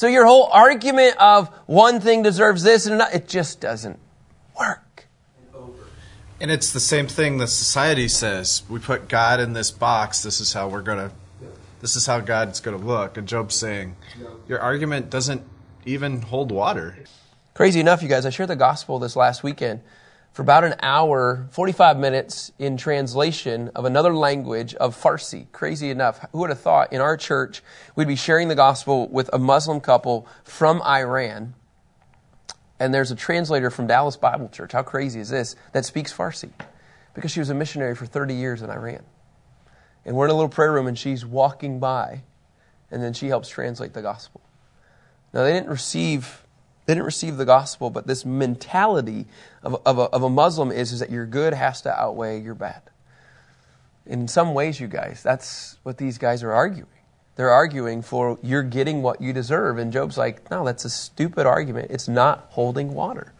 So 0.00 0.06
your 0.06 0.24
whole 0.24 0.48
argument 0.50 1.18
of 1.18 1.48
one 1.66 2.00
thing 2.00 2.22
deserves 2.22 2.62
this 2.62 2.86
and 2.86 2.94
another, 2.94 3.10
it 3.16 3.28
just 3.28 3.60
doesn't 3.60 3.98
work. 4.58 5.04
And 6.40 6.50
it's 6.50 6.72
the 6.72 6.80
same 6.80 7.06
thing 7.06 7.36
the 7.36 7.46
society 7.46 8.08
says. 8.08 8.62
We 8.70 8.78
put 8.78 9.10
God 9.10 9.40
in 9.40 9.52
this 9.52 9.70
box. 9.70 10.22
This 10.22 10.40
is 10.40 10.54
how 10.54 10.68
we're 10.68 10.80
going 10.80 11.10
to, 11.10 11.14
this 11.82 11.96
is 11.96 12.06
how 12.06 12.20
God's 12.20 12.60
going 12.60 12.80
to 12.80 12.82
look. 12.82 13.18
And 13.18 13.28
Job's 13.28 13.56
saying, 13.56 13.94
your 14.48 14.58
argument 14.58 15.10
doesn't 15.10 15.42
even 15.84 16.22
hold 16.22 16.50
water. 16.50 16.96
Crazy 17.52 17.80
enough, 17.80 18.02
you 18.02 18.08
guys, 18.08 18.24
I 18.24 18.30
shared 18.30 18.48
the 18.48 18.56
gospel 18.56 18.98
this 19.00 19.16
last 19.16 19.42
weekend 19.42 19.82
for 20.32 20.42
about 20.42 20.64
an 20.64 20.74
hour, 20.80 21.48
45 21.50 21.98
minutes 21.98 22.52
in 22.58 22.76
translation 22.76 23.70
of 23.74 23.84
another 23.84 24.14
language 24.14 24.74
of 24.76 25.00
Farsi. 25.00 25.50
Crazy 25.50 25.90
enough. 25.90 26.24
Who 26.32 26.38
would 26.38 26.50
have 26.50 26.60
thought 26.60 26.92
in 26.92 27.00
our 27.00 27.16
church 27.16 27.62
we'd 27.96 28.06
be 28.06 28.16
sharing 28.16 28.48
the 28.48 28.54
gospel 28.54 29.08
with 29.08 29.28
a 29.32 29.38
Muslim 29.38 29.80
couple 29.80 30.26
from 30.44 30.80
Iran? 30.82 31.54
And 32.78 32.94
there's 32.94 33.10
a 33.10 33.16
translator 33.16 33.70
from 33.70 33.88
Dallas 33.88 34.16
Bible 34.16 34.48
Church. 34.48 34.72
How 34.72 34.82
crazy 34.82 35.20
is 35.20 35.28
this? 35.28 35.56
That 35.72 35.84
speaks 35.84 36.12
Farsi 36.12 36.50
because 37.14 37.32
she 37.32 37.40
was 37.40 37.50
a 37.50 37.54
missionary 37.54 37.96
for 37.96 38.06
30 38.06 38.34
years 38.34 38.62
in 38.62 38.70
Iran. 38.70 39.02
And 40.04 40.16
we're 40.16 40.26
in 40.26 40.30
a 40.30 40.34
little 40.34 40.48
prayer 40.48 40.72
room 40.72 40.86
and 40.86 40.98
she's 40.98 41.26
walking 41.26 41.80
by 41.80 42.22
and 42.90 43.02
then 43.02 43.12
she 43.12 43.26
helps 43.26 43.48
translate 43.48 43.94
the 43.94 44.02
gospel. 44.02 44.40
Now 45.32 45.42
they 45.42 45.52
didn't 45.52 45.68
receive 45.68 46.44
they 46.90 46.94
didn't 46.94 47.06
receive 47.06 47.36
the 47.36 47.44
gospel, 47.44 47.88
but 47.88 48.08
this 48.08 48.24
mentality 48.24 49.26
of, 49.62 49.80
of, 49.86 49.98
a, 49.98 50.02
of 50.10 50.24
a 50.24 50.28
Muslim 50.28 50.72
is, 50.72 50.90
is 50.90 50.98
that 50.98 51.08
your 51.08 51.24
good 51.24 51.54
has 51.54 51.82
to 51.82 51.96
outweigh 51.96 52.40
your 52.40 52.56
bad. 52.56 52.82
In 54.06 54.26
some 54.26 54.54
ways, 54.54 54.80
you 54.80 54.88
guys, 54.88 55.22
that's 55.22 55.78
what 55.84 55.98
these 55.98 56.18
guys 56.18 56.42
are 56.42 56.50
arguing. 56.50 56.90
They're 57.36 57.52
arguing 57.52 58.02
for 58.02 58.40
you're 58.42 58.64
getting 58.64 59.02
what 59.02 59.20
you 59.20 59.32
deserve. 59.32 59.78
And 59.78 59.92
Job's 59.92 60.18
like, 60.18 60.50
no, 60.50 60.64
that's 60.64 60.84
a 60.84 60.90
stupid 60.90 61.46
argument. 61.46 61.92
It's 61.92 62.08
not 62.08 62.48
holding 62.50 62.92
water. 62.92 63.34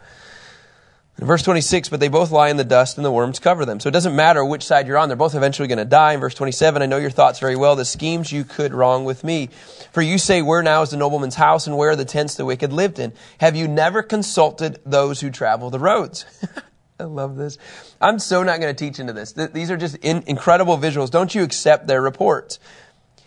In 1.20 1.26
verse 1.26 1.42
26, 1.42 1.90
but 1.90 2.00
they 2.00 2.08
both 2.08 2.30
lie 2.30 2.48
in 2.48 2.56
the 2.56 2.64
dust 2.64 2.96
and 2.96 3.04
the 3.04 3.12
worms 3.12 3.38
cover 3.38 3.66
them. 3.66 3.78
So 3.78 3.90
it 3.90 3.92
doesn't 3.92 4.16
matter 4.16 4.42
which 4.42 4.62
side 4.62 4.86
you're 4.86 4.96
on. 4.96 5.10
They're 5.10 5.16
both 5.18 5.34
eventually 5.34 5.68
going 5.68 5.76
to 5.76 5.84
die. 5.84 6.14
In 6.14 6.20
verse 6.20 6.32
27, 6.32 6.80
I 6.80 6.86
know 6.86 6.96
your 6.96 7.10
thoughts 7.10 7.38
very 7.38 7.56
well, 7.56 7.76
the 7.76 7.84
schemes 7.84 8.32
you 8.32 8.42
could 8.42 8.72
wrong 8.72 9.04
with 9.04 9.22
me. 9.22 9.50
For 9.92 10.00
you 10.00 10.16
say, 10.16 10.40
where 10.40 10.62
now 10.62 10.80
is 10.80 10.90
the 10.90 10.96
nobleman's 10.96 11.34
house 11.34 11.66
and 11.66 11.76
where 11.76 11.90
are 11.90 11.96
the 11.96 12.06
tents 12.06 12.36
the 12.36 12.46
wicked 12.46 12.72
lived 12.72 12.98
in? 12.98 13.12
Have 13.38 13.54
you 13.54 13.68
never 13.68 14.02
consulted 14.02 14.80
those 14.86 15.20
who 15.20 15.28
travel 15.28 15.68
the 15.68 15.78
roads? 15.78 16.24
I 16.98 17.04
love 17.04 17.36
this. 17.36 17.58
I'm 18.00 18.18
so 18.18 18.42
not 18.42 18.58
going 18.58 18.74
to 18.74 18.84
teach 18.84 18.98
into 18.98 19.12
this. 19.12 19.32
These 19.32 19.70
are 19.70 19.76
just 19.76 19.96
in, 19.96 20.24
incredible 20.26 20.78
visuals. 20.78 21.10
Don't 21.10 21.34
you 21.34 21.42
accept 21.42 21.86
their 21.86 22.00
reports? 22.00 22.58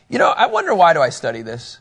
You 0.10 0.18
know, 0.18 0.30
I 0.30 0.48
wonder 0.48 0.74
why 0.74 0.94
do 0.94 1.02
I 1.02 1.10
study 1.10 1.44
this? 1.44 1.78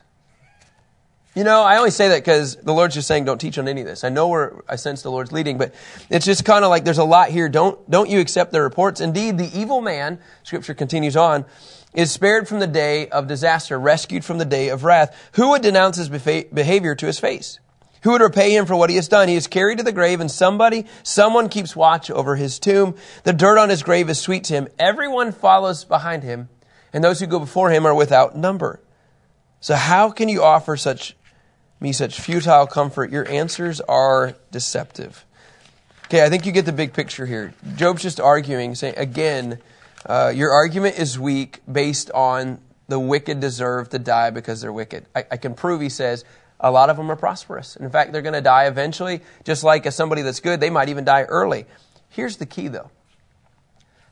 You 1.35 1.45
know, 1.45 1.62
I 1.62 1.79
only 1.79 1.91
say 1.91 2.09
that 2.09 2.19
because 2.19 2.57
the 2.57 2.75
Lord's 2.75 2.95
just 2.95 3.09
saying, 3.09 3.25
don't 3.25 3.41
teach 3.41 3.57
on 3.57 3.67
any 3.67 3.81
of 3.81 3.87
this. 3.87 4.05
I 4.05 4.11
know 4.11 4.29
where 4.29 4.62
I 4.69 4.77
sense 4.77 5.01
the 5.01 5.11
Lord's 5.11 5.33
leading, 5.33 5.57
but 5.57 5.75
it's 6.11 6.27
just 6.27 6.45
kind 6.45 6.62
of 6.62 6.69
like 6.69 6.85
there's 6.85 6.99
a 6.99 7.05
lot 7.05 7.31
here. 7.31 7.49
Don't, 7.49 7.91
don't 7.91 8.11
you 8.11 8.21
accept 8.21 8.53
their 8.53 8.62
reports? 8.62 9.01
Indeed, 9.01 9.39
the 9.39 9.51
evil 9.59 9.81
man, 9.81 10.19
scripture 10.43 10.75
continues 10.75 11.17
on, 11.17 11.47
is 11.95 12.11
spared 12.11 12.49
from 12.49 12.61
the 12.61 12.67
day 12.67 13.09
of 13.09 13.29
disaster, 13.29 13.81
rescued 13.81 14.27
from 14.27 14.37
the 14.37 14.45
day 14.45 14.69
of 14.69 14.85
wrath. 14.85 15.31
Who 15.35 15.51
would 15.51 15.62
denounce 15.62 15.97
his 15.97 16.11
behavior 16.11 16.95
to 16.95 17.07
his 17.07 17.19
face? 17.19 17.61
Who 18.03 18.11
would 18.11 18.21
repay 18.21 18.55
him 18.55 18.67
for 18.67 18.77
what 18.77 18.91
he 18.91 18.97
has 18.97 19.09
done? 19.09 19.29
He 19.29 19.37
is 19.37 19.47
carried 19.47 19.79
to 19.79 19.85
the 19.85 19.93
grave 19.93 20.21
and 20.21 20.31
somebody, 20.31 20.87
someone 21.03 21.49
keeps 21.49 21.75
watch 21.75 22.11
over 22.11 22.37
his 22.37 22.59
tomb. 22.59 22.95
The 23.25 23.33
dirt 23.33 23.59
on 23.59 23.71
his 23.71 23.83
grave 23.83 24.11
is 24.11 24.19
sweet 24.19 24.45
to 24.45 24.55
him. 24.55 24.69
Everyone 24.79 25.33
follows 25.33 25.85
behind 25.85 26.25
him 26.25 26.51
and 26.93 27.03
those 27.03 27.21
who 27.21 27.27
go 27.27 27.39
before 27.39 27.71
him 27.71 27.87
are 27.87 27.95
without 27.95 28.37
number. 28.37 28.81
So 29.61 29.75
how 29.77 30.11
can 30.11 30.29
you 30.29 30.43
offer 30.43 30.77
such 30.77 31.17
me 31.83 31.93
such 31.93 32.21
futile 32.21 32.67
comfort? 32.67 33.11
Your 33.11 33.29
answers 33.29 33.81
are 33.83 34.35
deceptive. 34.51 35.25
Okay, 36.07 36.25
I 36.25 36.29
think 36.29 36.47
you 36.47 36.53
get 36.53 36.67
the 36.67 36.73
big 36.73 36.93
picture 36.93 37.27
here. 37.27 37.55
Job's 37.77 38.03
just 38.03 38.21
arguing, 38.21 38.75
saying 38.75 38.95
again, 38.97 39.59
uh, 40.07 40.33
your 40.35 40.51
argument 40.51 40.99
is 40.99 41.19
weak 41.19 41.61
based 41.71 42.11
on 42.12 42.61
the 42.89 42.99
wicked 42.99 43.41
deserve 43.41 43.91
to 43.91 43.99
die 43.99 44.31
because 44.31 44.61
they're 44.61 44.73
wicked. 44.73 45.07
I, 45.15 45.25
I 45.33 45.37
can 45.37 45.55
prove, 45.55 45.81
he 45.81 45.89
says, 45.89 46.25
a 46.61 46.71
lot 46.71 46.91
of 46.91 46.97
them 46.97 47.11
are 47.11 47.17
prosperous. 47.17 47.77
And 47.77 47.85
in 47.85 47.91
fact, 47.91 48.12
they're 48.12 48.23
going 48.23 48.35
to 48.35 48.41
die 48.41 48.67
eventually, 48.67 49.21
just 49.45 49.65
like 49.65 49.91
somebody 49.93 50.23
that's 50.23 50.41
good, 50.41 50.61
they 50.61 50.71
might 50.71 50.89
even 50.89 51.05
die 51.05 51.23
early. 51.23 51.67
Here's 52.09 52.37
the 52.37 52.47
key, 52.47 52.69
though. 52.69 52.91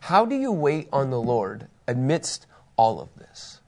How 0.00 0.24
do 0.24 0.34
you 0.34 0.50
wait 0.50 0.88
on 0.92 1.10
the 1.10 1.20
Lord 1.20 1.68
amidst 1.90 2.46
all 2.80 2.98
of 2.98 3.14
this. 3.16 3.60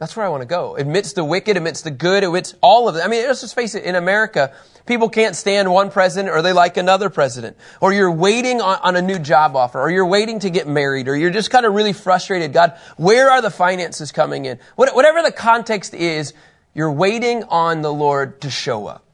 That's 0.00 0.16
where 0.16 0.24
I 0.24 0.30
want 0.30 0.40
to 0.40 0.46
go. 0.46 0.78
Amidst 0.78 1.14
the 1.14 1.24
wicked, 1.24 1.58
amidst 1.58 1.84
the 1.84 1.90
good, 1.90 2.24
amidst 2.24 2.56
all 2.62 2.88
of 2.88 2.96
it. 2.96 3.04
I 3.04 3.08
mean, 3.08 3.26
let's 3.26 3.42
just 3.42 3.54
face 3.54 3.74
it, 3.74 3.84
in 3.84 3.96
America, 3.96 4.54
people 4.86 5.10
can't 5.10 5.36
stand 5.36 5.70
one 5.70 5.90
president 5.90 6.34
or 6.34 6.40
they 6.40 6.54
like 6.54 6.78
another 6.78 7.10
president. 7.10 7.58
Or 7.82 7.92
you're 7.92 8.10
waiting 8.10 8.62
on, 8.62 8.78
on 8.82 8.96
a 8.96 9.02
new 9.02 9.18
job 9.18 9.54
offer, 9.56 9.78
or 9.78 9.90
you're 9.90 10.06
waiting 10.06 10.38
to 10.38 10.48
get 10.48 10.66
married, 10.66 11.06
or 11.06 11.14
you're 11.14 11.28
just 11.28 11.50
kind 11.50 11.66
of 11.66 11.74
really 11.74 11.92
frustrated. 11.92 12.54
God, 12.54 12.78
where 12.96 13.30
are 13.30 13.42
the 13.42 13.50
finances 13.50 14.10
coming 14.10 14.46
in? 14.46 14.58
What, 14.74 14.94
whatever 14.94 15.22
the 15.22 15.32
context 15.32 15.92
is, 15.92 16.32
you're 16.72 16.90
waiting 16.90 17.44
on 17.44 17.82
the 17.82 17.92
Lord 17.92 18.40
to 18.40 18.48
show 18.48 18.86
up. 18.86 19.04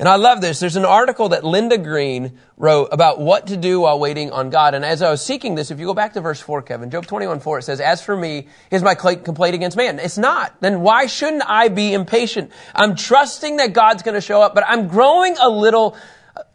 And 0.00 0.08
I 0.08 0.16
love 0.16 0.40
this. 0.40 0.60
There's 0.60 0.76
an 0.76 0.86
article 0.86 1.28
that 1.28 1.44
Linda 1.44 1.76
Green 1.76 2.38
wrote 2.56 2.88
about 2.90 3.20
what 3.20 3.48
to 3.48 3.56
do 3.58 3.80
while 3.80 3.98
waiting 3.98 4.32
on 4.32 4.48
God. 4.48 4.72
And 4.72 4.82
as 4.82 5.02
I 5.02 5.10
was 5.10 5.22
seeking 5.22 5.56
this, 5.56 5.70
if 5.70 5.78
you 5.78 5.84
go 5.84 5.92
back 5.92 6.14
to 6.14 6.22
verse 6.22 6.40
4, 6.40 6.62
Kevin, 6.62 6.90
Job 6.90 7.04
21, 7.04 7.40
4, 7.40 7.58
it 7.58 7.62
says, 7.64 7.80
As 7.82 8.02
for 8.02 8.16
me, 8.16 8.48
is 8.70 8.82
my 8.82 8.94
complaint 8.94 9.54
against 9.54 9.76
man. 9.76 9.98
It's 9.98 10.16
not. 10.16 10.58
Then 10.62 10.80
why 10.80 11.04
shouldn't 11.04 11.42
I 11.46 11.68
be 11.68 11.92
impatient? 11.92 12.50
I'm 12.74 12.96
trusting 12.96 13.58
that 13.58 13.74
God's 13.74 14.02
going 14.02 14.14
to 14.14 14.22
show 14.22 14.40
up, 14.40 14.54
but 14.54 14.64
I'm 14.66 14.88
growing 14.88 15.36
a 15.36 15.50
little, 15.50 15.94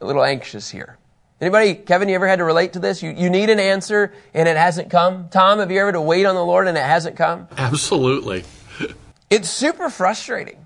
a 0.01 0.03
little 0.03 0.23
anxious 0.23 0.67
here. 0.67 0.97
Anybody, 1.39 1.75
Kevin, 1.75 2.09
you 2.09 2.15
ever 2.15 2.27
had 2.27 2.39
to 2.39 2.45
relate 2.45 2.73
to 2.73 2.79
this? 2.79 3.03
You, 3.03 3.11
you 3.11 3.29
need 3.29 3.51
an 3.51 3.59
answer 3.59 4.11
and 4.33 4.49
it 4.49 4.57
hasn't 4.57 4.89
come? 4.89 5.29
Tom, 5.29 5.59
have 5.59 5.69
you 5.69 5.79
ever 5.81 5.91
to 5.91 6.01
wait 6.01 6.25
on 6.25 6.33
the 6.33 6.43
Lord 6.43 6.67
and 6.67 6.75
it 6.79 6.83
hasn't 6.83 7.15
come? 7.15 7.47
Absolutely. 7.55 8.43
it's 9.29 9.49
super 9.49 9.91
frustrating. 9.91 10.64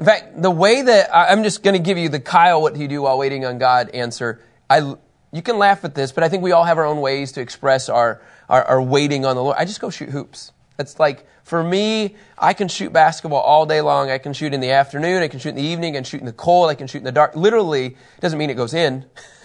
In 0.00 0.06
fact, 0.06 0.40
the 0.40 0.50
way 0.50 0.80
that 0.80 1.14
I'm 1.14 1.42
just 1.42 1.62
going 1.62 1.74
to 1.74 1.78
give 1.78 1.98
you 1.98 2.08
the 2.08 2.20
Kyle, 2.20 2.62
what 2.62 2.72
do 2.72 2.80
you 2.80 2.88
do 2.88 3.02
while 3.02 3.18
waiting 3.18 3.44
on 3.44 3.58
God 3.58 3.90
answer. 3.90 4.40
I, 4.70 4.94
you 5.30 5.42
can 5.42 5.58
laugh 5.58 5.84
at 5.84 5.94
this, 5.94 6.10
but 6.10 6.24
I 6.24 6.30
think 6.30 6.42
we 6.42 6.52
all 6.52 6.64
have 6.64 6.78
our 6.78 6.86
own 6.86 7.02
ways 7.02 7.32
to 7.32 7.42
express 7.42 7.90
our, 7.90 8.22
our, 8.48 8.64
our 8.64 8.80
waiting 8.80 9.26
on 9.26 9.36
the 9.36 9.42
Lord. 9.42 9.56
I 9.58 9.66
just 9.66 9.78
go 9.78 9.90
shoot 9.90 10.08
hoops. 10.08 10.52
It's 10.78 10.98
like, 10.98 11.26
for 11.44 11.62
me, 11.62 12.16
I 12.38 12.54
can 12.54 12.68
shoot 12.68 12.94
basketball 12.94 13.42
all 13.42 13.66
day 13.66 13.82
long. 13.82 14.10
I 14.10 14.16
can 14.16 14.32
shoot 14.32 14.54
in 14.54 14.60
the 14.60 14.70
afternoon. 14.70 15.22
I 15.22 15.28
can 15.28 15.38
shoot 15.38 15.50
in 15.50 15.56
the 15.56 15.62
evening. 15.62 15.96
I 15.96 15.98
can 15.98 16.04
shoot 16.04 16.20
in 16.20 16.26
the 16.26 16.32
cold. 16.32 16.70
I 16.70 16.76
can 16.76 16.86
shoot 16.86 16.98
in 16.98 17.04
the 17.04 17.12
dark. 17.12 17.36
Literally, 17.36 17.98
doesn't 18.20 18.38
mean 18.38 18.48
it 18.48 18.54
goes 18.54 18.72
in. 18.72 19.04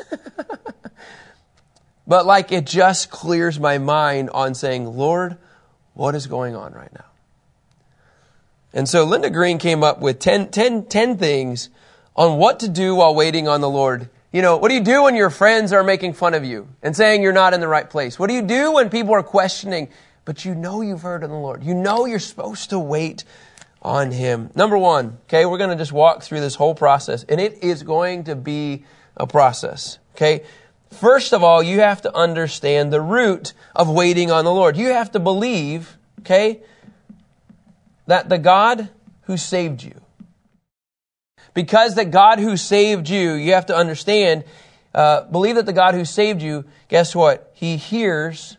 but 2.08 2.26
like, 2.26 2.54
it 2.54 2.66
just 2.66 3.10
clears 3.10 3.60
my 3.60 3.78
mind 3.78 4.30
on 4.30 4.56
saying, 4.56 4.86
Lord, 4.86 5.38
what 5.96 6.16
is 6.16 6.28
going 6.28 6.56
on 6.56 6.72
right 6.72 6.94
now? 6.94 7.06
And 8.76 8.90
so 8.90 9.06
Linda 9.06 9.30
Green 9.30 9.58
came 9.58 9.84
up 9.84 10.02
with 10.02 10.20
10, 10.20 10.52
10, 10.52 10.86
10 10.86 11.18
things 11.18 11.70
on 12.16 12.38
what 12.38 12.60
to 12.60 12.70
do 12.70 12.94
while 12.96 13.16
waiting 13.16 13.48
on 13.48 13.62
the 13.62 13.70
Lord. 13.70 14.10
You 14.34 14.42
know, 14.42 14.58
what 14.58 14.68
do 14.68 14.76
you 14.76 14.84
do 14.84 15.04
when 15.04 15.16
your 15.16 15.30
friends 15.30 15.72
are 15.72 15.82
making 15.82 16.12
fun 16.12 16.34
of 16.34 16.44
you 16.44 16.68
and 16.84 16.94
saying 16.94 17.24
you're 17.24 17.32
not 17.32 17.54
in 17.54 17.62
the 17.62 17.70
right 17.70 17.90
place? 17.90 18.20
What 18.20 18.28
do 18.28 18.34
you 18.34 18.42
do 18.42 18.74
when 18.74 18.90
people 18.90 19.16
are 19.16 19.24
questioning, 19.24 19.88
but 20.26 20.44
you 20.44 20.54
know 20.54 20.82
you've 20.82 21.04
heard 21.04 21.24
of 21.24 21.30
the 21.30 21.38
Lord? 21.38 21.64
You 21.64 21.74
know 21.74 22.06
you're 22.06 22.20
supposed 22.20 22.72
to 22.72 22.78
wait 22.78 23.24
on 23.82 24.12
Him. 24.12 24.50
Number 24.56 24.78
one, 24.78 25.20
okay, 25.28 25.46
we're 25.46 25.58
going 25.58 25.70
to 25.70 25.78
just 25.78 25.94
walk 25.94 26.22
through 26.24 26.42
this 26.42 26.56
whole 26.56 26.76
process, 26.76 27.24
and 27.24 27.40
it 27.40 27.64
is 27.64 27.84
going 27.84 28.26
to 28.26 28.36
be 28.36 28.84
a 29.16 29.26
process, 29.26 30.00
okay? 30.16 30.44
First 30.92 31.32
of 31.34 31.42
all, 31.42 31.64
you 31.64 31.80
have 31.80 32.02
to 32.02 32.14
understand 32.14 32.92
the 32.92 33.00
root 33.00 33.54
of 33.74 33.90
waiting 33.90 34.32
on 34.32 34.44
the 34.44 34.52
Lord. 34.52 34.76
You 34.76 34.88
have 34.88 35.12
to 35.14 35.20
believe, 35.20 35.98
okay, 36.20 36.62
that 38.08 38.30
the 38.30 38.38
God 38.38 38.90
who 39.24 39.38
saved 39.38 39.84
you, 39.84 40.02
because 41.54 41.96
the 41.96 42.06
God 42.06 42.40
who 42.40 42.58
saved 42.58 43.10
you, 43.10 43.34
you 43.34 43.54
have 43.54 43.68
to 43.68 43.76
understand, 43.76 44.44
uh, 44.94 45.22
believe 45.24 45.56
that 45.56 45.66
the 45.66 45.74
God 45.74 45.96
who 45.96 46.06
saved 46.06 46.42
you, 46.42 46.66
guess 46.88 47.16
what? 47.16 47.52
He 47.54 47.78
hears 47.78 48.58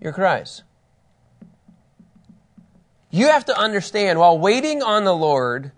your 0.00 0.12
cries. 0.12 0.62
You 3.10 3.28
have 3.28 3.46
to 3.46 3.58
understand 3.58 4.18
while 4.18 4.38
waiting 4.38 4.82
on 4.82 5.04
the 5.04 5.14
Lord, 5.14 5.72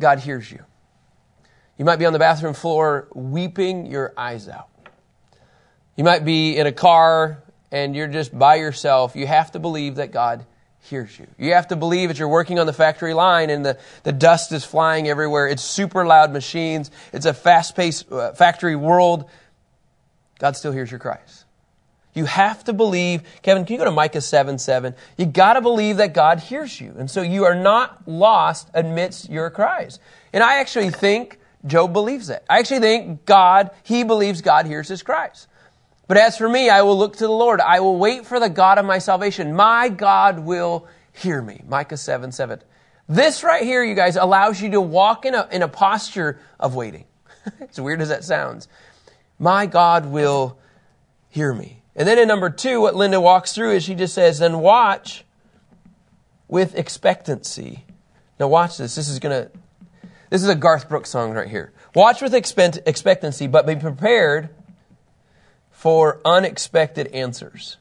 God 0.00 0.18
hears 0.18 0.50
you. 0.50 0.64
You 1.78 1.84
might 1.84 1.96
be 1.96 2.06
on 2.06 2.12
the 2.12 2.18
bathroom 2.18 2.54
floor 2.54 3.08
weeping 3.14 3.86
your 3.86 4.12
eyes 4.16 4.48
out. 4.48 4.68
You 5.96 6.04
might 6.04 6.24
be 6.24 6.56
in 6.56 6.66
a 6.66 6.72
car 6.72 7.42
and 7.70 7.94
you're 7.94 8.08
just 8.08 8.36
by 8.36 8.56
yourself. 8.56 9.14
You 9.14 9.26
have 9.26 9.52
to 9.52 9.58
believe 9.58 9.96
that 9.96 10.10
God 10.10 10.44
hears 10.82 11.18
you. 11.18 11.26
You 11.38 11.54
have 11.54 11.68
to 11.68 11.76
believe 11.76 12.08
that 12.08 12.18
you're 12.18 12.28
working 12.28 12.58
on 12.58 12.66
the 12.66 12.72
factory 12.72 13.14
line 13.14 13.50
and 13.50 13.64
the, 13.64 13.78
the 14.02 14.12
dust 14.12 14.52
is 14.52 14.64
flying 14.64 15.08
everywhere. 15.08 15.46
It's 15.46 15.62
super 15.62 16.04
loud 16.04 16.32
machines. 16.32 16.90
It's 17.12 17.26
a 17.26 17.32
fast 17.32 17.76
paced 17.76 18.10
uh, 18.10 18.32
factory 18.32 18.76
world. 18.76 19.28
God 20.38 20.56
still 20.56 20.72
hears 20.72 20.90
your 20.90 21.00
cries. 21.00 21.44
You 22.14 22.26
have 22.26 22.64
to 22.64 22.72
believe, 22.72 23.22
Kevin, 23.42 23.64
can 23.64 23.74
you 23.74 23.78
go 23.78 23.84
to 23.86 23.90
Micah 23.90 24.20
7 24.20 24.58
7? 24.58 24.94
You 25.16 25.26
got 25.26 25.54
to 25.54 25.62
believe 25.62 25.96
that 25.96 26.12
God 26.12 26.40
hears 26.40 26.78
you. 26.80 26.94
And 26.98 27.10
so 27.10 27.22
you 27.22 27.44
are 27.44 27.54
not 27.54 28.06
lost 28.06 28.68
amidst 28.74 29.30
your 29.30 29.48
cries. 29.50 29.98
And 30.32 30.42
I 30.42 30.58
actually 30.60 30.90
think 30.90 31.38
Job 31.64 31.92
believes 31.92 32.26
that. 32.26 32.44
I 32.50 32.58
actually 32.58 32.80
think 32.80 33.24
God, 33.24 33.70
he 33.82 34.02
believes 34.02 34.42
God 34.42 34.66
hears 34.66 34.88
his 34.88 35.02
cries. 35.02 35.46
But 36.08 36.16
as 36.16 36.36
for 36.36 36.48
me, 36.48 36.68
I 36.68 36.82
will 36.82 36.98
look 36.98 37.16
to 37.16 37.26
the 37.26 37.32
Lord. 37.32 37.60
I 37.60 37.80
will 37.80 37.96
wait 37.96 38.26
for 38.26 38.40
the 38.40 38.50
God 38.50 38.78
of 38.78 38.84
my 38.84 38.98
salvation. 38.98 39.54
My 39.54 39.88
God 39.88 40.40
will 40.40 40.86
hear 41.12 41.40
me. 41.40 41.62
Micah 41.66 41.96
7 41.96 42.32
7. 42.32 42.60
This 43.08 43.42
right 43.42 43.62
here, 43.62 43.84
you 43.84 43.94
guys, 43.94 44.16
allows 44.16 44.60
you 44.60 44.70
to 44.70 44.80
walk 44.80 45.24
in 45.24 45.34
a, 45.34 45.48
in 45.50 45.62
a 45.62 45.68
posture 45.68 46.40
of 46.58 46.74
waiting. 46.74 47.04
as 47.60 47.80
weird 47.80 48.00
as 48.00 48.08
that 48.08 48.24
sounds. 48.24 48.68
My 49.38 49.66
God 49.66 50.06
will 50.06 50.58
hear 51.28 51.52
me. 51.52 51.82
And 51.94 52.08
then 52.08 52.18
in 52.18 52.28
number 52.28 52.48
two, 52.48 52.80
what 52.80 52.94
Linda 52.94 53.20
walks 53.20 53.52
through 53.52 53.72
is 53.72 53.82
she 53.82 53.94
just 53.94 54.14
says, 54.14 54.38
then 54.38 54.60
watch 54.60 55.24
with 56.48 56.76
expectancy. 56.76 57.84
Now 58.38 58.48
watch 58.48 58.78
this. 58.78 58.94
This 58.94 59.08
is 59.08 59.18
gonna, 59.18 59.50
this 60.30 60.42
is 60.42 60.48
a 60.48 60.54
Garth 60.54 60.88
Brooks 60.88 61.10
song 61.10 61.32
right 61.32 61.48
here. 61.48 61.72
Watch 61.94 62.22
with 62.22 62.34
expect- 62.34 62.80
expectancy, 62.86 63.46
but 63.46 63.66
be 63.66 63.76
prepared 63.76 64.50
for 65.82 66.20
unexpected 66.24 67.08
answers. 67.08 67.76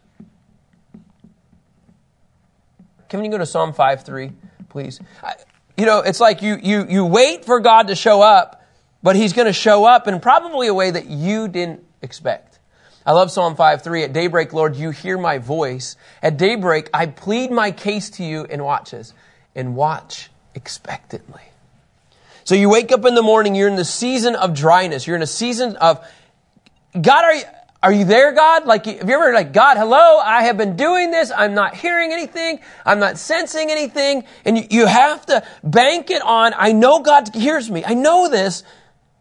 Can 3.09 3.23
you 3.23 3.29
go 3.29 3.37
to 3.37 3.45
Psalm 3.45 3.73
5 3.73 4.03
3, 4.03 4.31
please? 4.69 4.99
I, 5.21 5.35
you 5.77 5.85
know, 5.85 5.99
it's 5.99 6.19
like 6.19 6.41
you, 6.41 6.57
you, 6.63 6.87
you 6.89 7.05
wait 7.05 7.45
for 7.45 7.59
God 7.59 7.89
to 7.89 7.95
show 7.95 8.23
up, 8.23 8.65
but 9.03 9.15
He's 9.15 9.33
going 9.33 9.45
to 9.45 9.53
show 9.53 9.85
up 9.85 10.07
in 10.07 10.19
probably 10.19 10.65
a 10.65 10.73
way 10.73 10.89
that 10.89 11.05
you 11.05 11.47
didn't 11.47 11.85
expect. 12.01 12.57
I 13.05 13.11
love 13.11 13.29
Psalm 13.29 13.55
5 13.55 13.83
3. 13.83 14.05
At 14.05 14.13
daybreak, 14.13 14.51
Lord, 14.51 14.75
you 14.75 14.89
hear 14.89 15.19
my 15.19 15.37
voice. 15.37 15.95
At 16.23 16.37
daybreak, 16.37 16.89
I 16.95 17.05
plead 17.05 17.51
my 17.51 17.69
case 17.69 18.09
to 18.11 18.23
you 18.23 18.47
and 18.49 18.63
watches, 18.63 19.13
and 19.53 19.75
watch 19.75 20.31
expectantly. 20.55 21.43
So 22.45 22.55
you 22.55 22.67
wake 22.67 22.91
up 22.91 23.05
in 23.05 23.13
the 23.13 23.21
morning, 23.21 23.53
you're 23.53 23.69
in 23.69 23.75
the 23.75 23.85
season 23.85 24.33
of 24.33 24.55
dryness. 24.55 25.05
You're 25.05 25.17
in 25.17 25.21
a 25.21 25.27
season 25.27 25.75
of, 25.75 26.03
God, 26.99 27.25
are 27.25 27.35
you, 27.35 27.43
are 27.83 27.91
you 27.91 28.05
there, 28.05 28.31
God? 28.31 28.65
Like, 28.65 28.85
have 28.85 29.09
you 29.09 29.15
ever 29.15 29.33
like, 29.33 29.53
God, 29.53 29.75
hello, 29.77 30.19
I 30.19 30.43
have 30.43 30.55
been 30.55 30.75
doing 30.75 31.09
this. 31.09 31.31
I'm 31.35 31.55
not 31.55 31.75
hearing 31.75 32.11
anything. 32.11 32.59
I'm 32.85 32.99
not 32.99 33.17
sensing 33.17 33.71
anything. 33.71 34.23
And 34.45 34.57
you, 34.57 34.67
you 34.69 34.85
have 34.85 35.25
to 35.27 35.43
bank 35.63 36.11
it 36.11 36.21
on, 36.21 36.53
I 36.55 36.73
know 36.73 36.99
God 36.99 37.33
hears 37.33 37.71
me. 37.71 37.83
I 37.83 37.95
know 37.95 38.29
this. 38.29 38.63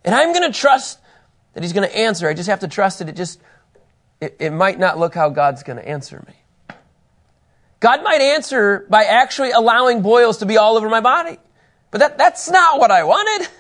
And 0.05 0.15
I'm 0.15 0.35
going 0.35 0.51
to 0.51 0.59
trust 0.59 0.99
that 1.55 1.63
He's 1.63 1.73
going 1.73 1.89
to 1.89 1.97
answer. 1.97 2.29
I 2.29 2.35
just 2.35 2.51
have 2.51 2.61
to 2.61 2.69
trust 2.69 2.99
that 2.99 3.09
it 3.09 3.17
just, 3.17 3.41
it, 4.21 4.37
it 4.39 4.51
might 4.51 4.79
not 4.79 4.99
look 4.99 5.15
how 5.15 5.31
God's 5.31 5.63
going 5.63 5.79
to 5.79 5.89
answer 5.89 6.23
me. 6.29 6.35
God 7.81 8.05
might 8.05 8.21
answer 8.21 8.87
by 8.91 9.05
actually 9.05 9.53
allowing 9.53 10.03
boils 10.03 10.39
to 10.39 10.47
be 10.47 10.59
all 10.59 10.77
over 10.77 10.91
my 10.91 11.01
body. 11.01 11.39
But 11.91 12.01
that, 12.01 12.19
that's 12.19 12.51
not 12.51 12.79
what 12.79 12.91
I 12.91 13.05
wanted. 13.05 13.49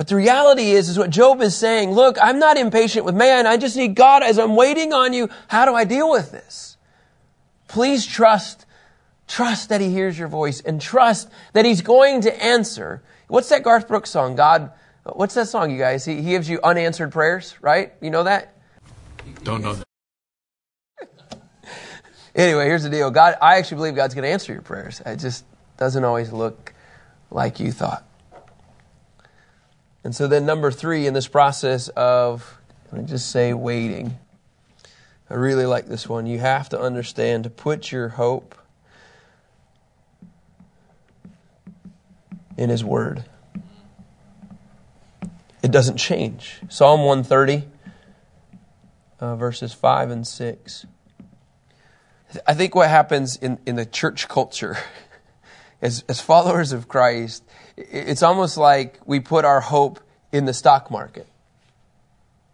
but 0.00 0.08
the 0.08 0.16
reality 0.16 0.70
is, 0.70 0.88
is 0.88 0.96
what 0.96 1.10
Job 1.10 1.42
is 1.42 1.54
saying, 1.54 1.90
look, 1.90 2.16
I'm 2.22 2.38
not 2.38 2.56
impatient 2.56 3.04
with 3.04 3.14
man. 3.14 3.46
I 3.46 3.58
just 3.58 3.76
need 3.76 3.94
God 3.94 4.22
as 4.22 4.38
I'm 4.38 4.56
waiting 4.56 4.94
on 4.94 5.12
you. 5.12 5.28
How 5.48 5.66
do 5.66 5.74
I 5.74 5.84
deal 5.84 6.10
with 6.10 6.30
this? 6.30 6.78
Please 7.68 8.06
trust, 8.06 8.64
trust 9.28 9.68
that 9.68 9.82
he 9.82 9.90
hears 9.90 10.18
your 10.18 10.28
voice 10.28 10.62
and 10.62 10.80
trust 10.80 11.28
that 11.52 11.66
he's 11.66 11.82
going 11.82 12.22
to 12.22 12.42
answer. 12.42 13.02
What's 13.28 13.50
that 13.50 13.62
Garth 13.62 13.88
Brooks 13.88 14.08
song? 14.08 14.36
God, 14.36 14.72
what's 15.04 15.34
that 15.34 15.48
song, 15.48 15.70
you 15.70 15.76
guys? 15.76 16.06
He, 16.06 16.22
he 16.22 16.30
gives 16.30 16.48
you 16.48 16.60
unanswered 16.64 17.12
prayers, 17.12 17.54
right? 17.60 17.92
You 18.00 18.08
know 18.08 18.22
that? 18.24 18.56
Don't 19.42 19.60
know 19.60 19.74
that. 19.74 19.84
Anyway, 22.34 22.64
here's 22.64 22.84
the 22.84 22.88
deal. 22.88 23.10
God, 23.10 23.34
I 23.42 23.58
actually 23.58 23.76
believe 23.76 23.96
God's 23.96 24.14
going 24.14 24.22
to 24.22 24.30
answer 24.30 24.54
your 24.54 24.62
prayers. 24.62 25.02
It 25.04 25.16
just, 25.16 25.44
doesn't 25.76 26.04
always 26.04 26.32
look 26.32 26.72
like 27.30 27.60
you 27.60 27.72
thought. 27.72 28.06
And 30.02 30.14
so 30.14 30.26
then, 30.26 30.46
number 30.46 30.70
three, 30.70 31.06
in 31.06 31.14
this 31.14 31.28
process 31.28 31.88
of, 31.88 32.58
I 32.92 33.00
just 33.02 33.30
say 33.30 33.52
waiting, 33.52 34.18
I 35.28 35.34
really 35.34 35.66
like 35.66 35.86
this 35.86 36.08
one. 36.08 36.26
You 36.26 36.38
have 36.38 36.70
to 36.70 36.80
understand 36.80 37.44
to 37.44 37.50
put 37.50 37.92
your 37.92 38.08
hope 38.08 38.56
in 42.56 42.70
His 42.70 42.84
Word. 42.84 43.24
It 45.62 45.70
doesn't 45.70 45.98
change. 45.98 46.60
Psalm 46.68 47.04
130, 47.04 47.68
uh, 49.20 49.36
verses 49.36 49.74
5 49.74 50.10
and 50.10 50.26
6. 50.26 50.86
I 52.46 52.54
think 52.54 52.74
what 52.74 52.88
happens 52.88 53.36
in, 53.36 53.58
in 53.66 53.76
the 53.76 53.84
church 53.84 54.28
culture 54.28 54.78
as, 55.82 56.04
as 56.08 56.20
followers 56.20 56.72
of 56.72 56.88
Christ, 56.88 57.44
it's 57.90 58.22
almost 58.22 58.56
like 58.56 58.98
we 59.06 59.20
put 59.20 59.44
our 59.44 59.60
hope 59.60 60.00
in 60.32 60.44
the 60.44 60.54
stock 60.54 60.90
market. 60.90 61.26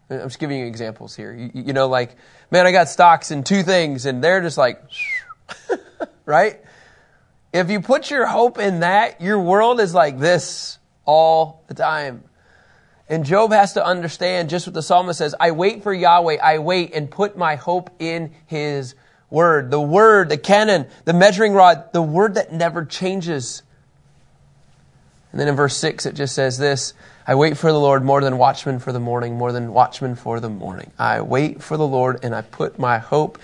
I'm 0.09 0.19
just 0.19 0.39
giving 0.39 0.59
you 0.59 0.65
examples 0.65 1.15
here. 1.15 1.33
You, 1.33 1.51
you 1.53 1.73
know, 1.73 1.87
like, 1.87 2.15
man, 2.49 2.65
I 2.65 2.71
got 2.71 2.87
stocks 2.89 3.31
in 3.31 3.43
two 3.43 3.63
things, 3.63 4.05
and 4.05 4.23
they're 4.23 4.41
just 4.41 4.57
like, 4.57 4.81
right? 6.25 6.61
If 7.51 7.69
you 7.69 7.81
put 7.81 8.09
your 8.09 8.25
hope 8.25 8.57
in 8.57 8.81
that, 8.81 9.21
your 9.21 9.39
world 9.39 9.79
is 9.79 9.93
like 9.93 10.19
this 10.19 10.79
all 11.05 11.63
the 11.67 11.73
time. 11.73 12.23
And 13.09 13.25
Job 13.25 13.51
has 13.51 13.73
to 13.73 13.85
understand 13.85 14.49
just 14.49 14.67
what 14.67 14.73
the 14.73 14.81
psalmist 14.81 15.19
says 15.19 15.33
I 15.39 15.51
wait 15.51 15.83
for 15.83 15.93
Yahweh, 15.93 16.37
I 16.43 16.59
wait 16.59 16.93
and 16.93 17.09
put 17.09 17.37
my 17.37 17.55
hope 17.55 17.89
in 17.99 18.31
his 18.45 18.95
word, 19.29 19.71
the 19.71 19.79
word, 19.81 20.29
the 20.29 20.37
canon, 20.37 20.87
the 21.05 21.13
measuring 21.13 21.53
rod, 21.53 21.93
the 21.93 22.01
word 22.01 22.35
that 22.35 22.51
never 22.51 22.85
changes. 22.85 23.63
And 25.31 25.41
then 25.41 25.47
in 25.47 25.55
verse 25.55 25.75
6, 25.77 26.05
it 26.05 26.15
just 26.15 26.33
says 26.33 26.57
this 26.57 26.93
I 27.25 27.35
wait 27.35 27.57
for 27.57 27.71
the 27.71 27.79
Lord 27.79 28.03
more 28.03 28.21
than 28.21 28.37
watchmen 28.37 28.79
for 28.79 28.91
the 28.91 28.99
morning, 28.99 29.35
more 29.35 29.51
than 29.51 29.73
watchmen 29.73 30.15
for 30.15 30.39
the 30.39 30.49
morning. 30.49 30.91
I 30.97 31.21
wait 31.21 31.61
for 31.61 31.77
the 31.77 31.87
Lord 31.87 32.23
and 32.23 32.33
I 32.33 32.41
put 32.41 32.79
my 32.79 32.97
hope 32.97 33.37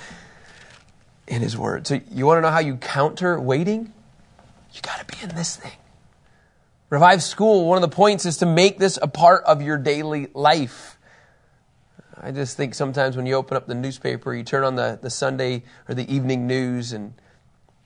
in 1.27 1.41
His 1.41 1.57
word. 1.57 1.87
So, 1.87 1.99
you 2.11 2.25
want 2.25 2.37
to 2.37 2.41
know 2.41 2.51
how 2.51 2.59
you 2.59 2.77
counter 2.77 3.39
waiting? 3.39 3.93
You 4.73 4.81
got 4.81 5.07
to 5.07 5.17
be 5.17 5.21
in 5.23 5.35
this 5.35 5.55
thing. 5.55 5.71
Revive 6.89 7.23
School, 7.23 7.67
one 7.67 7.77
of 7.77 7.81
the 7.81 7.95
points 7.95 8.25
is 8.25 8.37
to 8.37 8.45
make 8.45 8.77
this 8.77 8.99
a 9.01 9.07
part 9.07 9.43
of 9.45 9.61
your 9.61 9.77
daily 9.77 10.27
life. 10.33 10.97
I 12.21 12.31
just 12.31 12.55
think 12.55 12.73
sometimes 12.75 13.17
when 13.17 13.25
you 13.25 13.33
open 13.33 13.57
up 13.57 13.67
the 13.67 13.75
newspaper, 13.75 14.33
you 14.33 14.43
turn 14.43 14.63
on 14.63 14.75
the, 14.75 14.97
the 15.01 15.09
Sunday 15.09 15.63
or 15.89 15.95
the 15.95 16.13
evening 16.13 16.47
news 16.47 16.93
and 16.93 17.15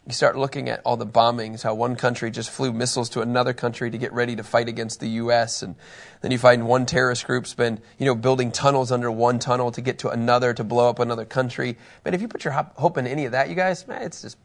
you 0.07 0.13
start 0.13 0.37
looking 0.37 0.69
at 0.69 0.79
all 0.85 0.95
the 0.95 1.05
bombings, 1.05 1.63
how 1.63 1.73
one 1.73 1.97
country 1.97 2.31
just 2.31 2.49
flew 2.49 2.71
missiles 2.71 3.09
to 3.09 3.21
another 3.21 3.53
country 3.53 3.91
to 3.91 3.97
get 3.97 4.13
ready 4.13 4.37
to 4.37 4.43
fight 4.43 4.69
against 4.69 5.01
the 5.01 5.09
U.S. 5.09 5.61
And 5.61 5.75
then 6.21 6.31
you 6.31 6.37
find 6.37 6.65
one 6.65 6.85
terrorist 6.85 7.27
group's 7.27 7.53
been, 7.53 7.81
you 7.97 8.05
know, 8.05 8.15
building 8.15 8.53
tunnels 8.53 8.89
under 8.89 9.11
one 9.11 9.37
tunnel 9.37 9.69
to 9.73 9.81
get 9.81 9.99
to 9.99 10.09
another 10.09 10.53
to 10.53 10.63
blow 10.63 10.89
up 10.89 10.99
another 10.99 11.25
country. 11.25 11.77
But 12.05 12.13
if 12.13 12.21
you 12.21 12.29
put 12.29 12.45
your 12.45 12.53
hope 12.53 12.97
in 12.97 13.05
any 13.05 13.25
of 13.25 13.33
that, 13.33 13.49
you 13.49 13.55
guys, 13.55 13.85
man, 13.85 14.01
it's 14.01 14.21
just, 14.21 14.37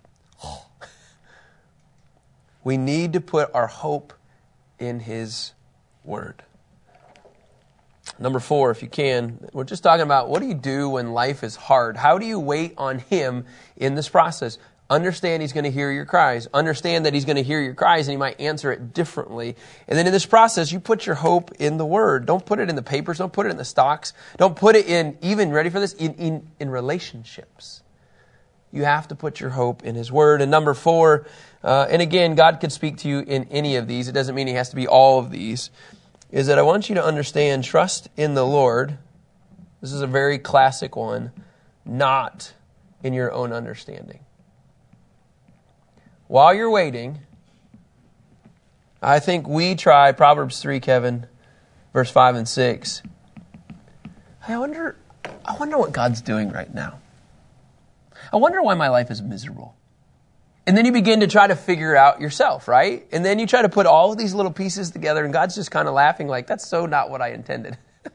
oh. 0.42 0.66
we 2.64 2.76
need 2.76 3.12
to 3.12 3.20
put 3.20 3.48
our 3.54 3.68
hope 3.68 4.12
in 4.80 4.98
His 4.98 5.52
Word. 6.02 6.42
Number 8.18 8.40
four, 8.40 8.72
if 8.72 8.82
you 8.82 8.88
can, 8.88 9.48
we're 9.52 9.62
just 9.62 9.84
talking 9.84 10.02
about 10.02 10.28
what 10.28 10.42
do 10.42 10.48
you 10.48 10.54
do 10.54 10.88
when 10.88 11.12
life 11.12 11.44
is 11.44 11.54
hard? 11.54 11.96
How 11.96 12.18
do 12.18 12.26
you 12.26 12.40
wait 12.40 12.74
on 12.76 12.98
Him 12.98 13.46
in 13.76 13.94
this 13.94 14.08
process? 14.08 14.58
Understand 14.92 15.40
He's 15.40 15.54
going 15.54 15.64
to 15.64 15.70
hear 15.70 15.90
your 15.90 16.04
cries. 16.04 16.46
Understand 16.52 17.06
that 17.06 17.14
He's 17.14 17.24
going 17.24 17.36
to 17.36 17.42
hear 17.42 17.60
your 17.62 17.72
cries 17.72 18.06
and 18.08 18.12
He 18.12 18.18
might 18.18 18.38
answer 18.38 18.70
it 18.70 18.92
differently. 18.92 19.56
And 19.88 19.98
then 19.98 20.06
in 20.06 20.12
this 20.12 20.26
process, 20.26 20.70
you 20.70 20.80
put 20.80 21.06
your 21.06 21.14
hope 21.14 21.50
in 21.58 21.78
the 21.78 21.86
Word. 21.86 22.26
Don't 22.26 22.44
put 22.44 22.58
it 22.58 22.68
in 22.68 22.76
the 22.76 22.82
papers. 22.82 23.16
Don't 23.16 23.32
put 23.32 23.46
it 23.46 23.50
in 23.50 23.56
the 23.56 23.64
stocks. 23.64 24.12
Don't 24.36 24.54
put 24.54 24.76
it 24.76 24.86
in, 24.86 25.16
even, 25.22 25.50
ready 25.50 25.70
for 25.70 25.80
this, 25.80 25.94
in, 25.94 26.14
in, 26.14 26.50
in 26.60 26.68
relationships. 26.68 27.82
You 28.70 28.84
have 28.84 29.08
to 29.08 29.14
put 29.14 29.40
your 29.40 29.50
hope 29.50 29.82
in 29.82 29.94
His 29.94 30.12
Word. 30.12 30.42
And 30.42 30.50
number 30.50 30.74
four, 30.74 31.26
uh, 31.64 31.86
and 31.88 32.02
again, 32.02 32.34
God 32.34 32.60
could 32.60 32.72
speak 32.72 32.98
to 32.98 33.08
you 33.08 33.20
in 33.20 33.44
any 33.50 33.76
of 33.76 33.88
these. 33.88 34.08
It 34.08 34.12
doesn't 34.12 34.34
mean 34.34 34.46
He 34.46 34.54
has 34.54 34.68
to 34.70 34.76
be 34.76 34.86
all 34.86 35.18
of 35.18 35.30
these 35.30 35.70
is 36.32 36.46
that 36.46 36.58
I 36.58 36.62
want 36.62 36.88
you 36.88 36.94
to 36.96 37.04
understand 37.04 37.62
trust 37.62 38.08
in 38.16 38.34
the 38.34 38.44
Lord. 38.44 38.98
This 39.82 39.92
is 39.92 40.00
a 40.00 40.06
very 40.06 40.38
classic 40.38 40.96
one, 40.96 41.30
not 41.84 42.54
in 43.02 43.12
your 43.12 43.30
own 43.30 43.52
understanding. 43.52 44.20
While 46.32 46.54
you're 46.54 46.70
waiting, 46.70 47.18
I 49.02 49.18
think 49.18 49.46
we 49.46 49.74
try 49.74 50.12
Proverbs 50.12 50.62
3, 50.62 50.80
Kevin, 50.80 51.26
verse 51.92 52.10
5 52.10 52.36
and 52.36 52.48
6. 52.48 53.02
I 54.48 54.56
wonder, 54.56 54.96
I 55.44 55.58
wonder 55.58 55.76
what 55.76 55.92
God's 55.92 56.22
doing 56.22 56.48
right 56.50 56.72
now. 56.72 57.00
I 58.32 58.38
wonder 58.38 58.62
why 58.62 58.72
my 58.72 58.88
life 58.88 59.10
is 59.10 59.20
miserable. 59.20 59.76
And 60.66 60.74
then 60.74 60.86
you 60.86 60.92
begin 60.92 61.20
to 61.20 61.26
try 61.26 61.46
to 61.46 61.54
figure 61.54 61.94
out 61.94 62.22
yourself, 62.22 62.66
right? 62.66 63.06
And 63.12 63.22
then 63.22 63.38
you 63.38 63.46
try 63.46 63.60
to 63.60 63.68
put 63.68 63.84
all 63.84 64.10
of 64.10 64.16
these 64.16 64.32
little 64.32 64.52
pieces 64.52 64.90
together, 64.90 65.24
and 65.24 65.34
God's 65.34 65.54
just 65.54 65.70
kind 65.70 65.86
of 65.86 65.92
laughing, 65.92 66.28
like, 66.28 66.46
that's 66.46 66.66
so 66.66 66.86
not 66.86 67.10
what 67.10 67.20
I 67.20 67.32
intended. 67.32 67.76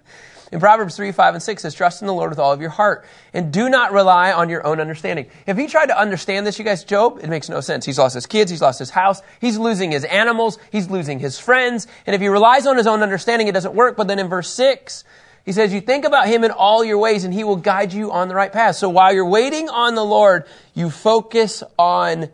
in 0.51 0.59
Proverbs 0.59 0.95
3, 0.95 1.11
5, 1.11 1.33
and 1.35 1.43
6 1.43 1.61
says, 1.61 1.73
Trust 1.73 2.01
in 2.01 2.07
the 2.07 2.13
Lord 2.13 2.29
with 2.29 2.39
all 2.39 2.53
of 2.53 2.61
your 2.61 2.69
heart, 2.69 3.05
and 3.33 3.51
do 3.51 3.69
not 3.69 3.91
rely 3.91 4.31
on 4.31 4.49
your 4.49 4.65
own 4.65 4.79
understanding. 4.79 5.27
If 5.45 5.57
he 5.57 5.67
tried 5.67 5.87
to 5.87 5.99
understand 5.99 6.47
this, 6.47 6.57
you 6.57 6.65
guys, 6.65 6.83
Job, 6.83 7.19
it 7.21 7.29
makes 7.29 7.49
no 7.49 7.61
sense. 7.61 7.85
He's 7.85 7.97
lost 7.97 8.15
his 8.15 8.25
kids, 8.25 8.49
he's 8.49 8.61
lost 8.61 8.79
his 8.79 8.89
house, 8.89 9.21
he's 9.41 9.57
losing 9.57 9.91
his 9.91 10.05
animals, 10.05 10.57
he's 10.71 10.89
losing 10.89 11.19
his 11.19 11.37
friends, 11.39 11.87
and 12.05 12.15
if 12.15 12.21
he 12.21 12.27
relies 12.27 12.65
on 12.65 12.77
his 12.77 12.87
own 12.87 13.03
understanding, 13.03 13.47
it 13.47 13.53
doesn't 13.53 13.73
work. 13.73 13.97
But 13.97 14.07
then 14.07 14.19
in 14.19 14.27
verse 14.27 14.49
6, 14.49 15.03
he 15.45 15.51
says, 15.53 15.73
You 15.73 15.81
think 15.81 16.05
about 16.05 16.27
him 16.27 16.43
in 16.43 16.51
all 16.51 16.83
your 16.83 16.97
ways, 16.97 17.23
and 17.23 17.33
he 17.33 17.43
will 17.43 17.55
guide 17.55 17.93
you 17.93 18.11
on 18.11 18.27
the 18.27 18.35
right 18.35 18.51
path. 18.51 18.75
So 18.75 18.89
while 18.89 19.13
you're 19.13 19.29
waiting 19.29 19.69
on 19.69 19.95
the 19.95 20.03
Lord, 20.03 20.45
you 20.73 20.89
focus 20.89 21.63
on 21.79 22.29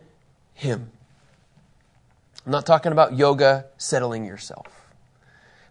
him. 0.54 0.90
I'm 2.44 2.52
not 2.52 2.66
talking 2.66 2.92
about 2.92 3.16
yoga, 3.16 3.66
settling 3.78 4.24
yourself. 4.24 4.83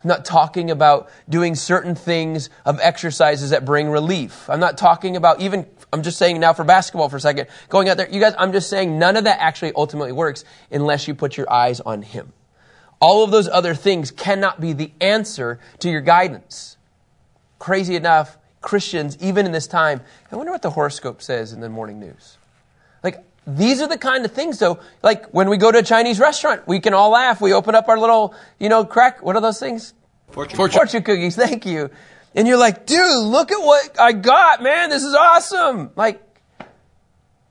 I'm 0.04 0.10
not 0.10 0.26
talking 0.26 0.70
about 0.70 1.10
doing 1.30 1.56
certain 1.56 1.96
things 1.96 2.50
of 2.66 2.80
exercises 2.82 3.52
that 3.52 3.64
bring 3.64 3.90
relief. 3.90 4.50
I'm 4.50 4.60
not 4.60 4.78
talking 4.78 5.16
about 5.16 5.40
even, 5.40 5.66
I'm 5.94 6.04
just 6.04 6.18
saying 6.18 6.40
now 6.40 6.52
for 6.52 6.66
basketball 6.66 7.08
for 7.08 7.18
a 7.18 7.22
second, 7.22 7.48
going 7.70 7.88
out 7.88 7.96
there, 7.96 8.10
you 8.10 8.20
guys, 8.20 8.34
I'm 8.38 8.52
just 8.52 8.70
saying 8.70 9.00
none 9.00 9.16
of 9.16 9.24
that 9.24 9.40
actually 9.40 9.72
ultimately 9.76 10.12
works 10.12 10.44
unless 10.72 11.08
you 11.08 11.16
put 11.16 11.38
your 11.38 11.52
eyes 11.52 11.80
on 11.80 12.02
Him. 12.02 12.34
All 13.00 13.24
of 13.24 13.32
those 13.32 13.48
other 13.48 13.74
things 13.74 14.12
cannot 14.12 14.60
be 14.60 14.74
the 14.74 14.92
answer 15.00 15.60
to 15.80 15.90
your 15.90 16.02
guidance. 16.02 16.78
Crazy 17.60 17.96
enough, 17.96 18.38
Christians, 18.60 19.18
even 19.22 19.46
in 19.46 19.52
this 19.54 19.68
time, 19.68 20.02
I 20.32 20.36
wonder 20.36 20.52
what 20.52 20.62
the 20.62 20.70
horoscope 20.70 21.22
says 21.22 21.54
in 21.54 21.62
the 21.62 21.70
morning 21.70 22.00
news. 22.00 22.38
Like, 23.04 23.24
these 23.46 23.82
are 23.82 23.88
the 23.88 23.98
kind 23.98 24.24
of 24.24 24.32
things, 24.32 24.60
though, 24.60 24.80
like 25.02 25.26
when 25.28 25.50
we 25.50 25.58
go 25.58 25.72
to 25.72 25.80
a 25.80 25.84
Chinese 25.84 26.20
restaurant, 26.20 26.68
we 26.68 26.80
can 26.80 26.94
all 26.94 27.10
laugh. 27.10 27.42
We 27.42 27.54
open 27.54 27.76
up 27.76 27.90
our 27.90 28.00
little, 28.00 28.34
you 28.60 28.70
know, 28.70 28.86
crack, 28.86 29.22
what 29.22 29.36
are 29.36 29.42
those 29.42 29.60
things? 29.60 29.94
Fortune. 30.30 30.56
Fortune, 30.56 30.78
Fortune 30.78 31.04
cookies, 31.04 31.36
thank 31.38 31.66
you. 31.66 31.90
And 32.36 32.48
you're 32.48 32.58
like, 32.58 32.86
dude, 32.86 33.24
look 33.24 33.52
at 33.52 33.60
what 33.60 34.00
I 34.00 34.14
got, 34.14 34.64
man. 34.64 34.90
This 34.90 35.04
is 35.04 35.14
awesome. 35.14 35.92
Like, 35.96 36.22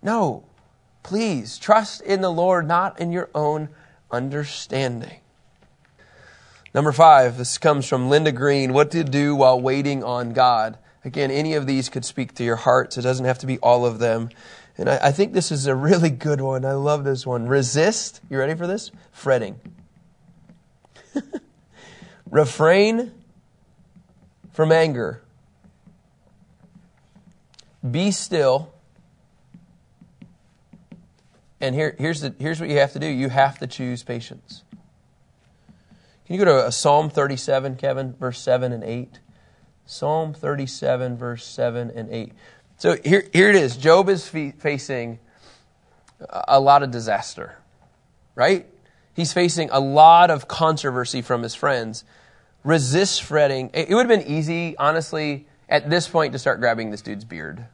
no, 0.03 0.45
please 1.03 1.59
trust 1.59 2.01
in 2.01 2.21
the 2.21 2.31
Lord, 2.31 2.67
not 2.67 2.99
in 2.99 3.13
your 3.13 3.31
own 3.35 3.69
understanding. 4.11 5.21
Number 6.75 6.91
five, 6.91 7.37
this 7.37 7.59
comes 7.59 7.87
from 7.87 8.09
Linda 8.09 8.33
Green. 8.33 8.73
What 8.73 8.91
to 8.93 9.05
do 9.05 9.37
while 9.37 9.61
waiting 9.61 10.03
on 10.03 10.33
God. 10.33 10.79
Again, 11.05 11.31
any 11.31 11.55
of 11.55 11.67
these 11.67 11.89
could 11.89 12.05
speak 12.05 12.35
to 12.37 12.45
your 12.45 12.57
hearts. 12.57 12.97
It 12.97 13.03
doesn't 13.03 13.27
have 13.27 13.39
to 13.41 13.47
be 13.47 13.59
all 13.59 13.85
of 13.85 13.99
them. 13.99 14.31
And 14.79 14.89
I, 14.89 14.99
I 15.03 15.13
think 15.13 15.33
this 15.33 15.53
is 15.53 15.67
a 15.67 15.75
really 15.75 16.11
good 16.11 16.41
one. 16.41 16.65
I 16.65 16.73
love 16.73 17.05
this 17.05 17.27
one. 17.27 17.47
Resist. 17.47 18.21
You 18.31 18.39
ready 18.39 18.55
for 18.55 18.67
this? 18.67 18.91
Fretting. 19.13 19.61
Refrain 22.31 23.13
from 24.53 24.73
anger. 24.73 25.23
Be 27.89 28.11
still. 28.11 28.73
And 31.61 31.75
here, 31.75 31.95
here's, 31.99 32.21
the, 32.21 32.35
here's 32.39 32.61
what 32.61 32.69
you 32.69 32.79
have 32.79 32.93
to 32.93 32.99
do 32.99 33.07
you 33.07 33.29
have 33.29 33.59
to 33.59 33.67
choose 33.67 34.03
patience. 34.03 34.65
Can 36.27 36.35
you 36.39 36.45
go 36.45 36.45
to 36.45 36.67
uh, 36.67 36.71
Psalm 36.71 37.11
37, 37.11 37.77
Kevin, 37.77 38.15
verse 38.15 38.41
7 38.41 38.73
and 38.73 38.83
8? 38.83 39.21
Psalm 39.85 40.33
37, 40.33 41.17
verse 41.17 41.45
7 41.45 41.91
and 41.95 42.11
8. 42.11 42.33
So 42.83 42.97
here, 43.05 43.29
here 43.33 43.49
it 43.49 43.55
is. 43.55 43.77
Job 43.77 44.09
is 44.09 44.29
facing 44.29 45.21
a 46.29 46.59
lot 46.59 46.83
of 46.83 46.91
disaster, 46.91 47.57
right? 48.35 48.67
He's 49.15 49.33
facing 49.33 49.71
a 49.71 49.79
lot 49.79 50.33
of 50.33 50.49
controversy 50.49 51.23
from 51.23 51.45
his 51.45 51.55
friends. 51.55 52.03
Resist 52.65 53.23
fretting. 53.23 53.71
It 53.73 53.91
would 53.91 54.09
have 54.11 54.21
been 54.21 54.27
easy, 54.29 54.77
honestly, 54.79 55.47
at 55.69 55.91
this 55.91 56.09
point 56.09 56.33
to 56.33 56.41
start 56.41 56.59
grabbing 56.59 56.91
this 56.91 57.03
dude's 57.03 57.25
beard. 57.25 57.65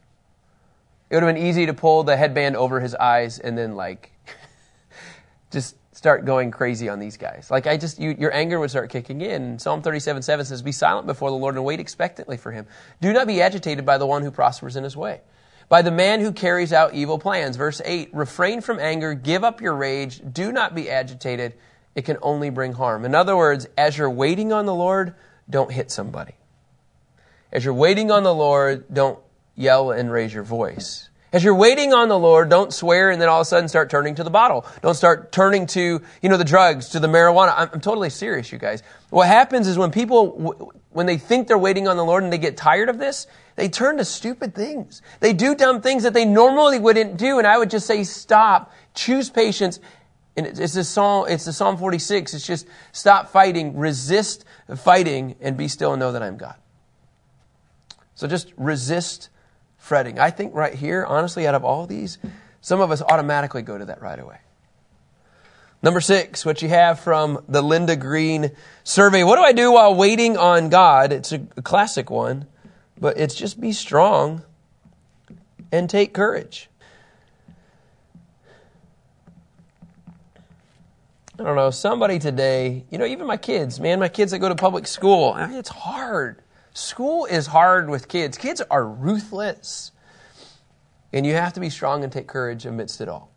It 1.09 1.15
would 1.15 1.23
have 1.23 1.35
been 1.35 1.43
easy 1.43 1.65
to 1.65 1.73
pull 1.73 2.03
the 2.03 2.19
headband 2.19 2.57
over 2.57 2.79
his 2.79 2.95
eyes 2.95 3.39
and 3.39 3.57
then, 3.57 3.77
like, 3.77 4.13
just 5.51 5.75
start 5.99 6.25
going 6.25 6.53
crazy 6.53 6.89
on 6.89 7.01
these 7.01 7.17
guys. 7.17 7.51
Like 7.51 7.67
I 7.67 7.77
just, 7.77 7.99
you, 7.99 8.15
your 8.17 8.33
anger 8.33 8.61
would 8.61 8.71
start 8.71 8.89
kicking 8.89 9.21
in. 9.21 9.59
Psalm 9.59 9.83
37, 9.83 10.23
7 10.23 10.47
says, 10.47 10.63
Be 10.63 10.71
silent 10.71 11.09
before 11.09 11.29
the 11.29 11.37
Lord 11.37 11.57
and 11.57 11.65
wait 11.65 11.81
expectantly 11.81 12.37
for 12.37 12.53
him. 12.53 12.67
Do 13.01 13.13
not 13.13 13.27
be 13.27 13.43
agitated 13.43 13.85
by 13.85 13.99
the 13.99 14.07
one 14.07 14.23
who 14.23 14.31
prospers 14.31 14.77
in 14.77 14.85
his 14.85 14.97
way. 14.97 15.23
By 15.69 15.83
the 15.83 15.91
man 15.91 16.21
who 16.21 16.31
carries 16.31 16.73
out 16.73 16.95
evil 16.95 17.19
plans. 17.19 17.57
Verse 17.57 17.83
8, 17.85 18.11
refrain 18.13 18.61
from 18.61 18.79
anger, 18.79 19.13
give 19.13 19.43
up 19.43 19.61
your 19.61 19.75
rage, 19.75 20.23
do 20.33 20.53
not 20.53 20.73
be 20.73 20.89
agitated. 20.89 21.55
It 21.97 22.05
can 22.05 22.19
only 22.23 22.51
bring 22.51 22.75
harm. 22.75 23.05
In 23.05 23.17
other 23.17 23.37
words, 23.37 23.67
as 23.77 23.99
you're 23.99 24.09
waiting 24.09 24.53
on 24.53 24.67
the 24.67 24.75
Lord, 24.75 25.17
don't 25.51 25.73
hit 25.73 25.91
somebody. 25.91 26.35
As 27.51 27.65
you're 27.65 27.75
waiting 27.75 28.13
on 28.13 28.23
the 28.23 28.33
Lord, 28.33 28.85
don't 28.95 29.19
yell 29.57 29.91
and 29.91 30.13
raise 30.13 30.33
your 30.33 30.45
voice. 30.45 31.09
As 31.31 31.45
you're 31.45 31.55
waiting 31.55 31.93
on 31.93 32.09
the 32.09 32.19
Lord, 32.19 32.49
don't 32.49 32.73
swear 32.73 33.11
and 33.11 33.21
then 33.21 33.29
all 33.29 33.41
of 33.41 33.43
a 33.43 33.45
sudden 33.45 33.69
start 33.69 33.91
turning 33.91 34.15
to 34.15 34.25
the 34.25 34.31
bottle. 34.31 34.65
Don't 34.81 34.95
start 34.95 35.31
turning 35.31 35.67
to, 35.69 36.01
you 36.23 36.29
know, 36.29 36.39
the 36.39 36.45
drugs, 36.45 36.89
to 36.91 37.01
the 37.01 37.09
marijuana. 37.09 37.53
I'm, 37.55 37.69
I'm 37.75 37.81
totally 37.81 38.09
serious, 38.09 38.51
you 38.51 38.59
guys. 38.59 38.83
What 39.11 39.27
happens 39.27 39.69
is 39.69 39.77
when 39.77 39.91
people, 39.91 40.73
when 40.91 41.05
they 41.05 41.19
think 41.19 41.47
they're 41.47 41.59
waiting 41.59 41.87
on 41.87 41.99
the 41.99 42.05
Lord 42.05 42.23
and 42.23 42.33
they 42.33 42.39
get 42.39 42.57
tired 42.57 42.89
of 42.89 42.99
this, 42.99 43.27
they 43.57 43.69
turn 43.69 43.99
to 43.99 44.07
stupid 44.07 44.55
things. 44.55 45.03
They 45.21 45.35
do 45.35 45.55
dumb 45.55 45.83
things 45.83 46.05
that 46.05 46.15
they 46.15 46.25
normally 46.25 46.79
wouldn't 46.79 47.19
do. 47.19 47.39
And 47.39 47.47
I 47.47 47.59
would 47.59 47.69
just 47.69 47.87
say, 47.87 48.05
stop, 48.05 48.73
choose 48.95 49.29
patience. 49.29 49.81
And 50.35 50.47
it's 50.47 50.77
a 50.77 50.85
Psalm, 50.85 51.27
it's 51.29 51.47
a 51.47 51.53
Psalm 51.53 51.77
46. 51.77 52.33
It's 52.33 52.47
just 52.47 52.67
stop 52.93 53.29
fighting, 53.31 53.77
resist 53.77 54.47
fighting, 54.77 55.37
and 55.43 55.59
be 55.59 55.69
still 55.69 55.93
and 55.93 56.01
know 56.01 56.13
that 56.13 56.23
I'm 56.23 56.39
God. 56.39 56.55
So 58.15 58.27
just 58.27 58.53
resist 58.57 59.29
fretting. 59.89 60.19
I 60.19 60.31
think 60.31 60.55
right 60.55 60.75
here, 60.75 61.05
honestly, 61.05 61.47
out 61.47 61.55
of 61.55 61.65
all 61.65 61.87
these, 61.87 62.19
some 62.61 62.81
of 62.81 62.91
us 62.91 63.01
automatically 63.01 63.63
go 63.63 63.79
to 63.79 63.87
that 63.87 64.03
right 64.03 64.19
away. 64.19 64.37
Number 65.83 66.01
six, 66.01 66.45
what 66.45 66.61
you 66.61 66.69
have 66.69 67.01
from 67.01 67.43
the 67.49 67.63
Linda 67.63 67.97
Green 67.97 68.51
survey. 68.85 69.25
What 69.25 69.37
do 69.37 69.43
I 69.43 69.53
do 69.53 69.73
while 69.73 69.95
waiting 69.95 70.37
on 70.37 70.69
God? 70.69 71.13
It's 71.13 71.33
a 71.33 71.39
classic 71.39 72.11
one, 72.11 72.47
but 73.01 73.17
it's 73.17 73.35
just 73.35 73.61
be 73.61 73.73
strong 73.73 74.43
and 75.73 75.89
take 75.89 76.13
courage. 76.13 76.69
I 81.39 81.45
don't 81.45 81.55
know, 81.55 81.71
somebody 81.71 82.19
today, 82.19 82.85
you 82.91 82.99
know, 82.99 83.07
even 83.07 83.29
my 83.29 83.37
kids, 83.37 83.79
man, 83.79 84.01
my 84.01 84.09
kids 84.09 84.33
that 84.33 84.41
go 84.41 84.49
to 84.49 84.57
public 84.57 84.89
school, 84.89 85.37
it's 85.39 85.69
hard. 85.69 86.43
School 86.79 87.25
is 87.25 87.49
hard 87.49 87.91
with 87.91 88.07
kids. 88.07 88.39
Kids 88.39 88.63
are 88.71 88.87
ruthless. 88.87 89.91
And 91.13 91.27
you 91.27 91.35
have 91.35 91.55
to 91.55 91.61
be 91.61 91.71
strong 91.71 92.05
and 92.05 92.13
take 92.13 92.29
courage 92.29 92.65
amidst 92.67 93.01
it 93.01 93.09
all. 93.09 93.33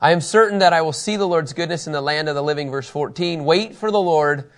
I 0.00 0.12
am 0.12 0.20
certain 0.20 0.60
that 0.60 0.72
I 0.72 0.80
will 0.82 0.92
see 0.92 1.16
the 1.16 1.26
Lord's 1.26 1.52
goodness 1.54 1.88
in 1.88 1.92
the 1.92 2.00
land 2.00 2.28
of 2.28 2.36
the 2.36 2.42
living. 2.42 2.70
Verse 2.70 2.88
14. 2.88 3.44
Wait 3.44 3.74
for 3.74 3.90
the 3.90 4.00
Lord. 4.00 4.48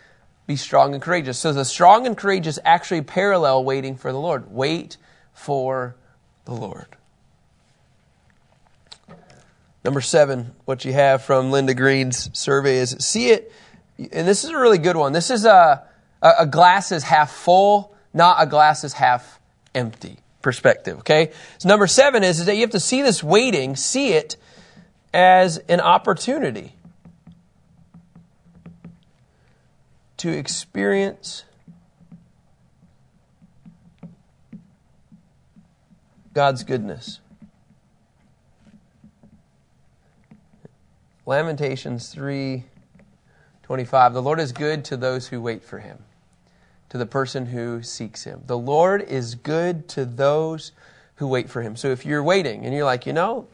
Be 0.46 0.54
strong 0.54 0.92
and 0.92 1.02
courageous. 1.02 1.38
So 1.38 1.54
the 1.54 1.64
strong 1.64 2.06
and 2.06 2.14
courageous 2.14 2.58
actually 2.62 3.00
parallel 3.00 3.64
waiting 3.64 3.96
for 3.96 4.12
the 4.12 4.20
Lord. 4.20 4.52
Wait 4.52 4.98
for 5.32 5.96
the 6.44 6.52
Lord. 6.52 6.94
Number 9.82 10.02
seven, 10.02 10.54
what 10.66 10.84
you 10.84 10.92
have 10.92 11.22
from 11.22 11.50
Linda 11.50 11.72
Green's 11.72 12.28
survey 12.38 12.76
is 12.76 12.96
see 12.98 13.30
it, 13.30 13.50
and 13.98 14.28
this 14.28 14.44
is 14.44 14.50
a 14.50 14.58
really 14.58 14.78
good 14.78 14.96
one. 14.96 15.14
This 15.14 15.30
is 15.30 15.46
a, 15.46 15.84
a 16.20 16.44
glass 16.44 16.92
is 16.92 17.02
half 17.02 17.30
full 17.30 17.95
not 18.16 18.42
a 18.42 18.46
glass 18.46 18.82
is 18.82 18.94
half 18.94 19.38
empty 19.74 20.16
perspective. 20.40 21.00
Okay? 21.00 21.32
So 21.58 21.68
number 21.68 21.86
seven 21.86 22.24
is, 22.24 22.40
is 22.40 22.46
that 22.46 22.54
you 22.54 22.62
have 22.62 22.70
to 22.70 22.80
see 22.80 23.02
this 23.02 23.22
waiting, 23.22 23.76
see 23.76 24.14
it 24.14 24.36
as 25.12 25.58
an 25.68 25.80
opportunity 25.80 26.72
to 30.16 30.30
experience 30.30 31.44
God's 36.32 36.64
goodness. 36.64 37.20
Lamentations 41.26 42.14
3:25 42.14 44.12
The 44.14 44.22
Lord 44.22 44.40
is 44.40 44.52
good 44.52 44.86
to 44.86 44.96
those 44.96 45.28
who 45.28 45.42
wait 45.42 45.62
for 45.62 45.80
him 45.80 46.04
to 46.88 46.98
the 46.98 47.06
person 47.06 47.46
who 47.46 47.82
seeks 47.82 48.24
him. 48.24 48.42
The 48.46 48.58
Lord 48.58 49.02
is 49.02 49.34
good 49.34 49.88
to 49.90 50.04
those 50.04 50.72
who 51.16 51.26
wait 51.26 51.50
for 51.50 51.62
him. 51.62 51.76
So 51.76 51.88
if 51.88 52.06
you're 52.06 52.22
waiting 52.22 52.64
and 52.64 52.74
you're 52.74 52.84
like, 52.84 53.06
you 53.06 53.12
know, 53.12 53.48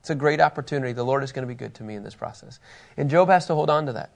it's 0.00 0.10
a 0.10 0.14
great 0.14 0.40
opportunity, 0.40 0.92
the 0.92 1.04
Lord 1.04 1.22
is 1.22 1.32
going 1.32 1.46
to 1.46 1.48
be 1.48 1.54
good 1.54 1.74
to 1.74 1.84
me 1.84 1.94
in 1.94 2.02
this 2.02 2.14
process. 2.14 2.58
And 2.96 3.10
Job 3.10 3.28
has 3.28 3.46
to 3.46 3.54
hold 3.54 3.70
on 3.70 3.86
to 3.86 3.92
that. 3.94 4.10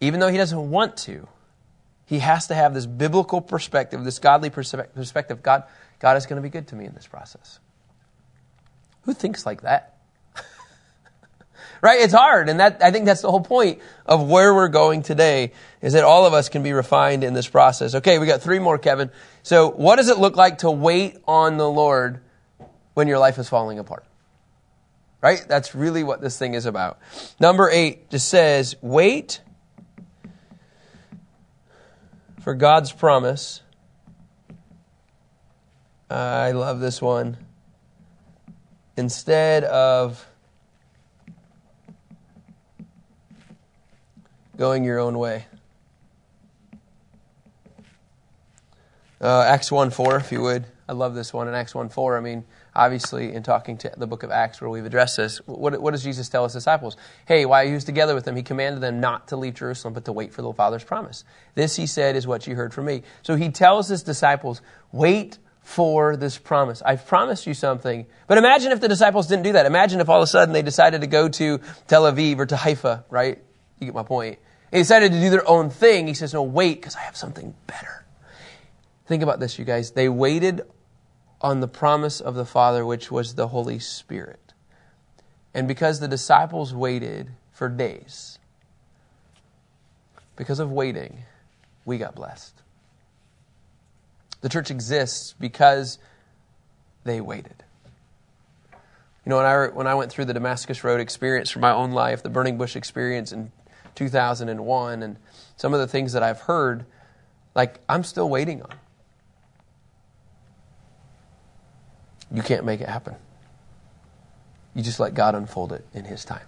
Even 0.00 0.20
though 0.20 0.28
he 0.28 0.36
doesn't 0.36 0.70
want 0.70 0.96
to, 0.98 1.26
he 2.06 2.18
has 2.18 2.48
to 2.48 2.54
have 2.54 2.74
this 2.74 2.86
biblical 2.86 3.40
perspective, 3.40 4.02
this 4.04 4.18
godly 4.18 4.50
perspective. 4.50 5.42
God, 5.42 5.64
God 6.00 6.16
is 6.16 6.26
going 6.26 6.36
to 6.36 6.42
be 6.42 6.48
good 6.48 6.68
to 6.68 6.76
me 6.76 6.84
in 6.84 6.94
this 6.94 7.06
process. 7.06 7.60
Who 9.02 9.14
thinks 9.14 9.46
like 9.46 9.62
that? 9.62 9.99
Right? 11.82 12.00
It's 12.00 12.12
hard. 12.12 12.48
And 12.48 12.60
that, 12.60 12.82
I 12.82 12.90
think 12.90 13.06
that's 13.06 13.22
the 13.22 13.30
whole 13.30 13.40
point 13.40 13.80
of 14.06 14.28
where 14.28 14.54
we're 14.54 14.68
going 14.68 15.02
today 15.02 15.52
is 15.80 15.94
that 15.94 16.04
all 16.04 16.26
of 16.26 16.34
us 16.34 16.48
can 16.48 16.62
be 16.62 16.72
refined 16.72 17.24
in 17.24 17.34
this 17.34 17.48
process. 17.48 17.94
Okay, 17.94 18.18
we 18.18 18.26
got 18.26 18.42
three 18.42 18.58
more, 18.58 18.78
Kevin. 18.78 19.10
So 19.42 19.70
what 19.70 19.96
does 19.96 20.08
it 20.08 20.18
look 20.18 20.36
like 20.36 20.58
to 20.58 20.70
wait 20.70 21.18
on 21.26 21.56
the 21.56 21.68
Lord 21.68 22.20
when 22.94 23.08
your 23.08 23.18
life 23.18 23.38
is 23.38 23.48
falling 23.48 23.78
apart? 23.78 24.04
Right? 25.22 25.44
That's 25.46 25.74
really 25.74 26.02
what 26.02 26.20
this 26.20 26.38
thing 26.38 26.54
is 26.54 26.66
about. 26.66 26.98
Number 27.38 27.68
eight 27.70 28.10
just 28.10 28.28
says, 28.28 28.74
wait 28.80 29.40
for 32.40 32.54
God's 32.54 32.90
promise. 32.90 33.60
I 36.08 36.52
love 36.52 36.80
this 36.80 37.00
one. 37.02 37.36
Instead 38.96 39.64
of 39.64 40.26
going 44.60 44.84
your 44.84 44.98
own 44.98 45.18
way. 45.18 45.46
Uh, 49.18 49.40
Acts 49.40 49.72
1 49.72 49.88
4, 49.88 50.16
if 50.16 50.32
you 50.32 50.42
would. 50.42 50.66
I 50.86 50.92
love 50.92 51.14
this 51.14 51.32
one 51.32 51.48
in 51.48 51.54
Acts 51.54 51.74
1 51.74 51.88
4. 51.88 52.18
I 52.18 52.20
mean, 52.20 52.44
obviously, 52.74 53.32
in 53.32 53.42
talking 53.42 53.78
to 53.78 53.92
the 53.96 54.06
book 54.06 54.22
of 54.22 54.30
Acts 54.30 54.60
where 54.60 54.68
we've 54.68 54.84
addressed 54.84 55.16
this, 55.16 55.38
what, 55.46 55.80
what 55.80 55.92
does 55.92 56.04
Jesus 56.04 56.28
tell 56.28 56.44
his 56.44 56.52
disciples? 56.52 56.98
Hey, 57.24 57.46
while 57.46 57.66
he 57.66 57.72
was 57.72 57.84
together 57.84 58.14
with 58.14 58.26
them, 58.26 58.36
he 58.36 58.42
commanded 58.42 58.82
them 58.82 59.00
not 59.00 59.28
to 59.28 59.36
leave 59.38 59.54
Jerusalem, 59.54 59.94
but 59.94 60.04
to 60.04 60.12
wait 60.12 60.30
for 60.34 60.42
the 60.42 60.52
Father's 60.52 60.84
promise. 60.84 61.24
This, 61.54 61.76
he 61.76 61.86
said, 61.86 62.14
is 62.14 62.26
what 62.26 62.46
you 62.46 62.54
heard 62.54 62.74
from 62.74 62.84
me. 62.84 63.02
So 63.22 63.36
he 63.36 63.48
tells 63.48 63.88
his 63.88 64.02
disciples, 64.02 64.60
wait 64.92 65.38
for 65.62 66.16
this 66.16 66.36
promise. 66.36 66.82
I've 66.84 67.06
promised 67.06 67.46
you 67.46 67.54
something. 67.54 68.04
But 68.26 68.36
imagine 68.36 68.72
if 68.72 68.80
the 68.82 68.88
disciples 68.88 69.26
didn't 69.26 69.44
do 69.44 69.52
that. 69.52 69.64
Imagine 69.64 70.00
if 70.00 70.10
all 70.10 70.18
of 70.18 70.24
a 70.24 70.26
sudden 70.26 70.52
they 70.52 70.60
decided 70.60 71.00
to 71.00 71.06
go 71.06 71.30
to 71.30 71.60
Tel 71.86 72.02
Aviv 72.02 72.40
or 72.40 72.44
to 72.44 72.56
Haifa, 72.56 73.06
right? 73.08 73.38
You 73.78 73.86
get 73.86 73.94
my 73.94 74.02
point. 74.02 74.38
They 74.70 74.78
decided 74.78 75.12
to 75.12 75.20
do 75.20 75.30
their 75.30 75.48
own 75.48 75.70
thing. 75.70 76.06
He 76.06 76.14
says, 76.14 76.32
no, 76.32 76.42
wait, 76.42 76.80
because 76.80 76.96
I 76.96 77.00
have 77.00 77.16
something 77.16 77.54
better. 77.66 78.04
Think 79.06 79.22
about 79.22 79.40
this, 79.40 79.58
you 79.58 79.64
guys. 79.64 79.90
They 79.92 80.08
waited 80.08 80.62
on 81.40 81.60
the 81.60 81.68
promise 81.68 82.20
of 82.20 82.34
the 82.34 82.44
Father, 82.44 82.86
which 82.86 83.10
was 83.10 83.34
the 83.34 83.48
Holy 83.48 83.78
Spirit. 83.78 84.52
And 85.52 85.66
because 85.66 85.98
the 85.98 86.06
disciples 86.06 86.72
waited 86.72 87.30
for 87.52 87.68
days, 87.68 88.38
because 90.36 90.60
of 90.60 90.70
waiting, 90.70 91.24
we 91.84 91.98
got 91.98 92.14
blessed. 92.14 92.54
The 94.42 94.48
church 94.48 94.70
exists 94.70 95.34
because 95.38 95.98
they 97.04 97.20
waited. 97.20 97.64
You 99.26 99.30
know, 99.30 99.36
when 99.36 99.46
I, 99.46 99.66
when 99.68 99.86
I 99.86 99.94
went 99.94 100.12
through 100.12 100.26
the 100.26 100.34
Damascus 100.34 100.82
Road 100.84 101.00
experience 101.00 101.50
for 101.50 101.58
my 101.58 101.72
own 101.72 101.90
life, 101.90 102.22
the 102.22 102.30
burning 102.30 102.56
bush 102.56 102.76
experience 102.76 103.32
in 103.32 103.52
2001, 103.94 105.02
and 105.02 105.16
some 105.56 105.74
of 105.74 105.80
the 105.80 105.86
things 105.86 106.12
that 106.12 106.22
I've 106.22 106.40
heard, 106.40 106.86
like, 107.54 107.80
I'm 107.88 108.04
still 108.04 108.28
waiting 108.28 108.62
on. 108.62 108.74
You 112.32 112.42
can't 112.42 112.64
make 112.64 112.80
it 112.80 112.88
happen. 112.88 113.16
You 114.74 114.82
just 114.82 115.00
let 115.00 115.14
God 115.14 115.34
unfold 115.34 115.72
it 115.72 115.84
in 115.92 116.04
His 116.04 116.24
time. 116.24 116.46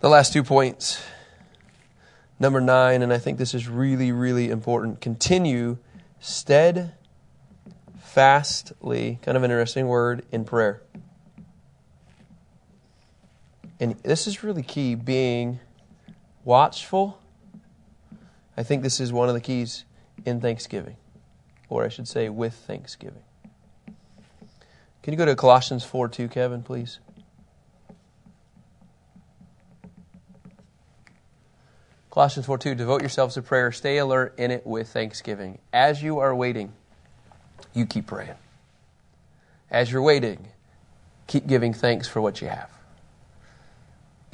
The 0.00 0.08
last 0.08 0.32
two 0.32 0.42
points. 0.42 1.02
Number 2.38 2.60
nine, 2.60 3.02
and 3.02 3.12
I 3.12 3.18
think 3.18 3.38
this 3.38 3.54
is 3.54 3.66
really, 3.66 4.12
really 4.12 4.50
important. 4.50 5.00
Continue 5.00 5.78
steadfastly, 6.20 6.92
kind 9.22 9.36
of 9.36 9.42
an 9.42 9.50
interesting 9.50 9.86
word, 9.88 10.26
in 10.30 10.44
prayer. 10.44 10.82
And 13.78 13.96
this 14.02 14.26
is 14.26 14.42
really 14.42 14.62
key 14.62 14.94
being 14.94 15.60
watchful. 16.44 17.20
I 18.56 18.62
think 18.62 18.82
this 18.82 19.00
is 19.00 19.12
one 19.12 19.28
of 19.28 19.34
the 19.34 19.40
keys 19.40 19.84
in 20.24 20.40
Thanksgiving, 20.40 20.96
or 21.68 21.84
I 21.84 21.88
should 21.88 22.08
say, 22.08 22.28
with 22.30 22.54
Thanksgiving. 22.54 23.22
Can 25.02 25.12
you 25.12 25.18
go 25.18 25.26
to 25.26 25.36
Colossians 25.36 25.84
4 25.84 26.08
2, 26.08 26.28
Kevin, 26.28 26.62
please? 26.62 26.98
Colossians 32.10 32.46
4 32.46 32.56
2, 32.56 32.74
devote 32.74 33.02
yourselves 33.02 33.34
to 33.34 33.42
prayer. 33.42 33.70
Stay 33.72 33.98
alert 33.98 34.34
in 34.38 34.50
it 34.50 34.66
with 34.66 34.88
thanksgiving. 34.88 35.58
As 35.70 36.02
you 36.02 36.18
are 36.18 36.34
waiting, 36.34 36.72
you 37.74 37.84
keep 37.84 38.06
praying. 38.06 38.36
As 39.70 39.92
you're 39.92 40.00
waiting, 40.00 40.48
keep 41.26 41.46
giving 41.46 41.74
thanks 41.74 42.08
for 42.08 42.22
what 42.22 42.40
you 42.40 42.48
have. 42.48 42.70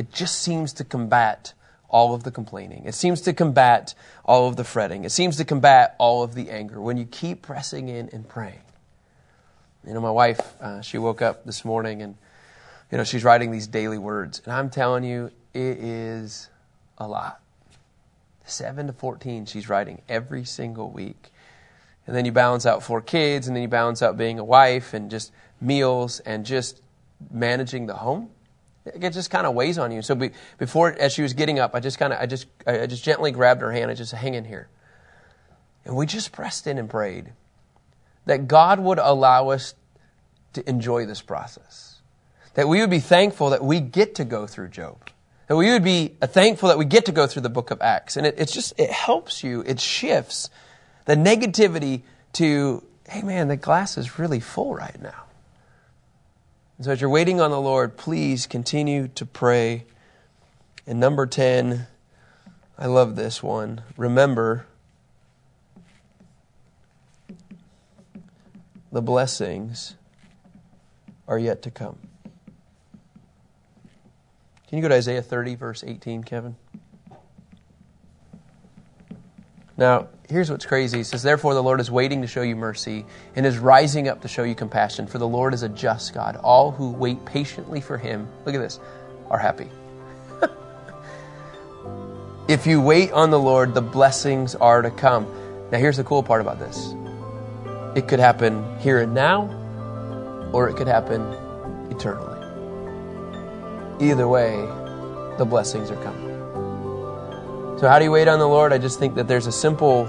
It 0.03 0.12
just 0.12 0.41
seems 0.41 0.73
to 0.75 0.85
combat 0.85 1.53
all 1.88 2.12
of 2.12 2.25
the 2.25 2.33
complaining. 2.33 2.87
It 2.87 2.95
seems 2.97 3.21
to 3.21 3.33
combat 3.33 3.95
all 4.25 4.49
of 4.49 4.57
the 4.57 4.65
fretting. 4.65 5.05
It 5.05 5.12
seems 5.12 5.37
to 5.37 5.45
combat 5.45 5.95
all 5.97 6.25
of 6.25 6.35
the 6.35 6.51
anger 6.51 6.81
when 6.81 6.97
you 6.97 7.05
keep 7.05 7.41
pressing 7.41 7.88
in 7.88 8.09
and 8.09 8.29
praying. 8.29 8.62
You 9.87 9.95
know, 9.95 10.01
my 10.01 10.11
wife, 10.11 10.41
uh, 10.61 10.81
she 10.81 10.99
woke 10.99 11.23
up 11.23 11.45
this 11.45 11.65
morning 11.65 12.03
and, 12.03 12.17
you 12.91 12.99
know, 12.99 13.05
she's 13.05 13.23
writing 13.23 13.53
these 13.53 13.69
daily 13.69 13.97
words. 13.97 14.43
And 14.45 14.53
I'm 14.53 14.71
telling 14.71 15.05
you, 15.05 15.31
it 15.55 15.79
is 15.79 16.49
a 16.99 17.07
lot. 17.07 17.41
7 18.45 18.88
to 18.88 18.93
14 18.93 19.47
she's 19.47 19.69
writing 19.69 20.03
every 20.09 20.45
single 20.45 20.91
week. 20.91 21.31
And 22.09 22.17
then 22.17 22.25
you 22.25 22.33
balance 22.33 22.67
out 22.67 22.83
four 22.83 23.01
kids, 23.01 23.47
and 23.47 23.55
then 23.55 23.62
you 23.62 23.69
balance 23.69 24.03
out 24.03 24.17
being 24.17 24.41
a 24.41 24.45
wife 24.45 24.95
and 24.95 25.12
just 25.12 25.31
meals 25.61 26.19
and 26.19 26.45
just 26.45 26.83
managing 27.31 27.87
the 27.87 27.95
home. 27.95 28.31
It 28.85 29.11
just 29.11 29.31
kind 29.31 29.47
of 29.47 29.55
weighs 29.55 29.79
on 29.79 29.92
you. 29.92 30.03
So 30.03 30.14
be, 30.14 30.31
before, 30.59 30.92
as 30.99 31.12
she 31.12 31.23
was 31.23 31.35
getting 31.35 31.59
up, 31.59 31.75
I 31.75 31.81
just 31.81 31.99
kind 31.99 32.12
of, 32.12 32.18
I 32.21 32.27
just, 32.27 32.47
I 32.66 32.87
just 32.87 33.05
gently 33.05 33.31
grabbed 33.31 33.61
her 33.62 33.71
hand 33.71 33.90
and 33.90 33.97
just 33.97 34.12
hang 34.12 34.35
in 34.35 34.45
here. 34.45 34.68
And 35.85 35.97
we 35.97 36.07
just 36.07 36.33
pressed 36.33 36.66
in 36.66 36.79
and 36.79 36.90
prayed 36.90 37.33
that 38.27 38.49
God 38.49 38.81
would 38.81 38.99
allow 38.99 39.51
us 39.51 39.75
to 40.55 40.68
enjoy 40.68 41.07
this 41.07 41.23
process. 41.23 42.01
That 42.55 42.68
we 42.68 42.81
would 42.81 42.90
be 42.90 43.01
thankful 43.01 43.51
that 43.51 43.64
we 43.64 43.81
get 43.81 44.16
to 44.16 44.25
go 44.25 44.47
through 44.47 44.68
Job. 44.68 45.09
That 45.47 45.57
we 45.57 45.71
would 45.71 45.85
be 45.85 46.16
uh, 46.21 46.27
thankful 46.27 46.68
that 46.68 46.79
we 46.79 46.85
get 46.85 47.07
to 47.07 47.12
go 47.12 47.27
through 47.27 47.42
the 47.42 47.51
book 47.51 47.71
of 47.71 47.81
Acts. 47.81 48.16
And 48.16 48.27
it, 48.27 48.35
it's 48.38 48.53
just, 48.53 48.79
it 48.79 48.90
helps 48.90 49.42
you, 49.42 49.62
it 49.66 49.81
shifts 49.81 50.51
the 51.05 51.14
negativity 51.14 52.03
to, 52.35 52.83
hey 53.09 53.23
man, 53.23 53.49
the 53.49 53.57
glass 53.57 53.97
is 53.97 54.18
really 54.18 54.40
full 54.40 54.75
right 54.75 55.01
now. 55.01 55.25
So 56.83 56.90
as 56.90 57.01
you're 57.01 57.11
waiting 57.11 57.40
on 57.40 57.53
the 57.53 57.61
Lord, 57.61 57.97
please 57.97 58.49
continue 58.49 59.07
to 59.14 59.25
pray. 59.25 59.85
And 60.85 60.99
number 60.99 61.27
10, 61.27 61.87
I 62.77 62.87
love 62.87 63.14
this 63.14 63.40
one. 63.40 63.83
Remember, 63.97 64.66
the 68.90 69.01
blessings 69.01 69.95
are 71.29 71.38
yet 71.38 71.62
to 71.62 71.71
come. 71.71 72.01
Can 74.66 74.79
you 74.79 74.83
go 74.83 74.88
to 74.88 74.97
Isaiah 74.97 75.23
30, 75.23 75.55
verse 75.55 75.85
18, 75.85 76.25
Kevin? 76.25 76.57
Now, 79.77 80.09
here's 80.29 80.51
what's 80.51 80.67
crazy. 80.67 81.01
It 81.01 81.05
says, 81.05 81.23
Therefore, 81.23 81.55
the 81.55 81.63
Lord 81.63 81.81
is 81.81 81.91
waiting 81.91 82.23
to 82.23 82.29
show 82.29 82.43
you 82.43 82.57
mercy 82.57 83.05
and 83.35 83.47
is 83.47 83.59
rising 83.59 84.09
up 84.09 84.21
to 84.23 84.29
show 84.29 84.43
you 84.43 84.55
compassion, 84.55 85.07
for 85.07 85.19
the 85.19 85.29
Lord 85.29 85.55
is 85.55 85.63
a 85.63 85.69
just 85.69 86.13
God. 86.13 86.37
All 86.37 86.71
who 86.71 86.91
wait 86.91 87.25
patiently 87.25 87.81
for 87.81 87.97
him, 87.97 88.29
look 88.45 88.55
at 88.55 88.61
this, 88.61 88.81
are 89.31 89.39
happy. 89.39 89.69
if 92.49 92.67
you 92.67 92.81
wait 92.81 93.13
on 93.13 93.31
the 93.31 93.39
Lord, 93.39 93.75
the 93.75 93.83
blessings 93.83 94.55
are 94.55 94.83
to 94.83 94.91
come. 94.91 95.27
Now, 95.71 95.79
here's 95.79 95.97
the 95.97 96.05
cool 96.05 96.23
part 96.23 96.41
about 96.41 96.59
this 96.59 96.95
it 97.97 98.09
could 98.09 98.21
happen 98.21 98.79
here 98.81 99.01
and 99.01 99.15
now, 99.15 100.51
or 100.53 100.69
it 100.69 100.77
could 100.77 100.89
happen 100.89 101.23
eternally. 101.91 102.29
Either 104.01 104.27
way, 104.27 104.57
the 105.39 105.45
blessings 105.45 105.91
are 105.91 106.03
coming. 106.03 106.32
So, 107.83 107.88
how 107.88 107.99
do 107.99 108.05
you 108.05 108.12
wait 108.12 108.29
on 108.29 108.38
the 108.38 108.47
Lord? 108.47 108.73
I 108.73 108.79
just 108.79 109.01
think 109.01 109.16
that 109.16 109.27
there's 109.27 109.49
a 109.49 109.51
simple, 109.51 110.07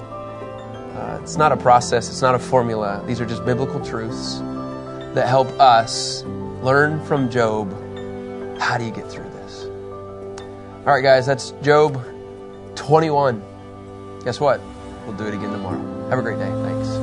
uh, 0.96 1.18
it's 1.24 1.38
not 1.38 1.52
a 1.52 1.58
process, 1.58 2.08
it's 2.08 2.22
not 2.22 2.36
a 2.36 2.38
formula. 2.38 3.04
These 3.08 3.20
are 3.20 3.26
just 3.26 3.44
biblical 3.46 3.84
truths 3.84 4.38
that 5.16 5.28
help 5.28 5.48
us 5.60 6.22
learn 6.62 7.04
from 7.04 7.32
Job 7.32 7.72
how 8.62 8.78
do 8.78 8.86
you 8.86 8.92
get 8.92 9.10
through 9.10 9.28
this. 9.32 9.64
All 10.86 10.94
right, 10.94 11.02
guys, 11.02 11.26
that's 11.26 11.56
Job 11.64 12.00
21. 12.76 13.42
Guess 14.24 14.40
what? 14.40 14.62
We'll 15.08 15.18
do 15.18 15.26
it 15.26 15.34
again 15.34 15.52
tomorrow. 15.52 16.10
Have 16.12 16.20
a 16.20 16.22
great 16.22 16.38
day. 16.38 16.52
Thanks. 16.52 17.03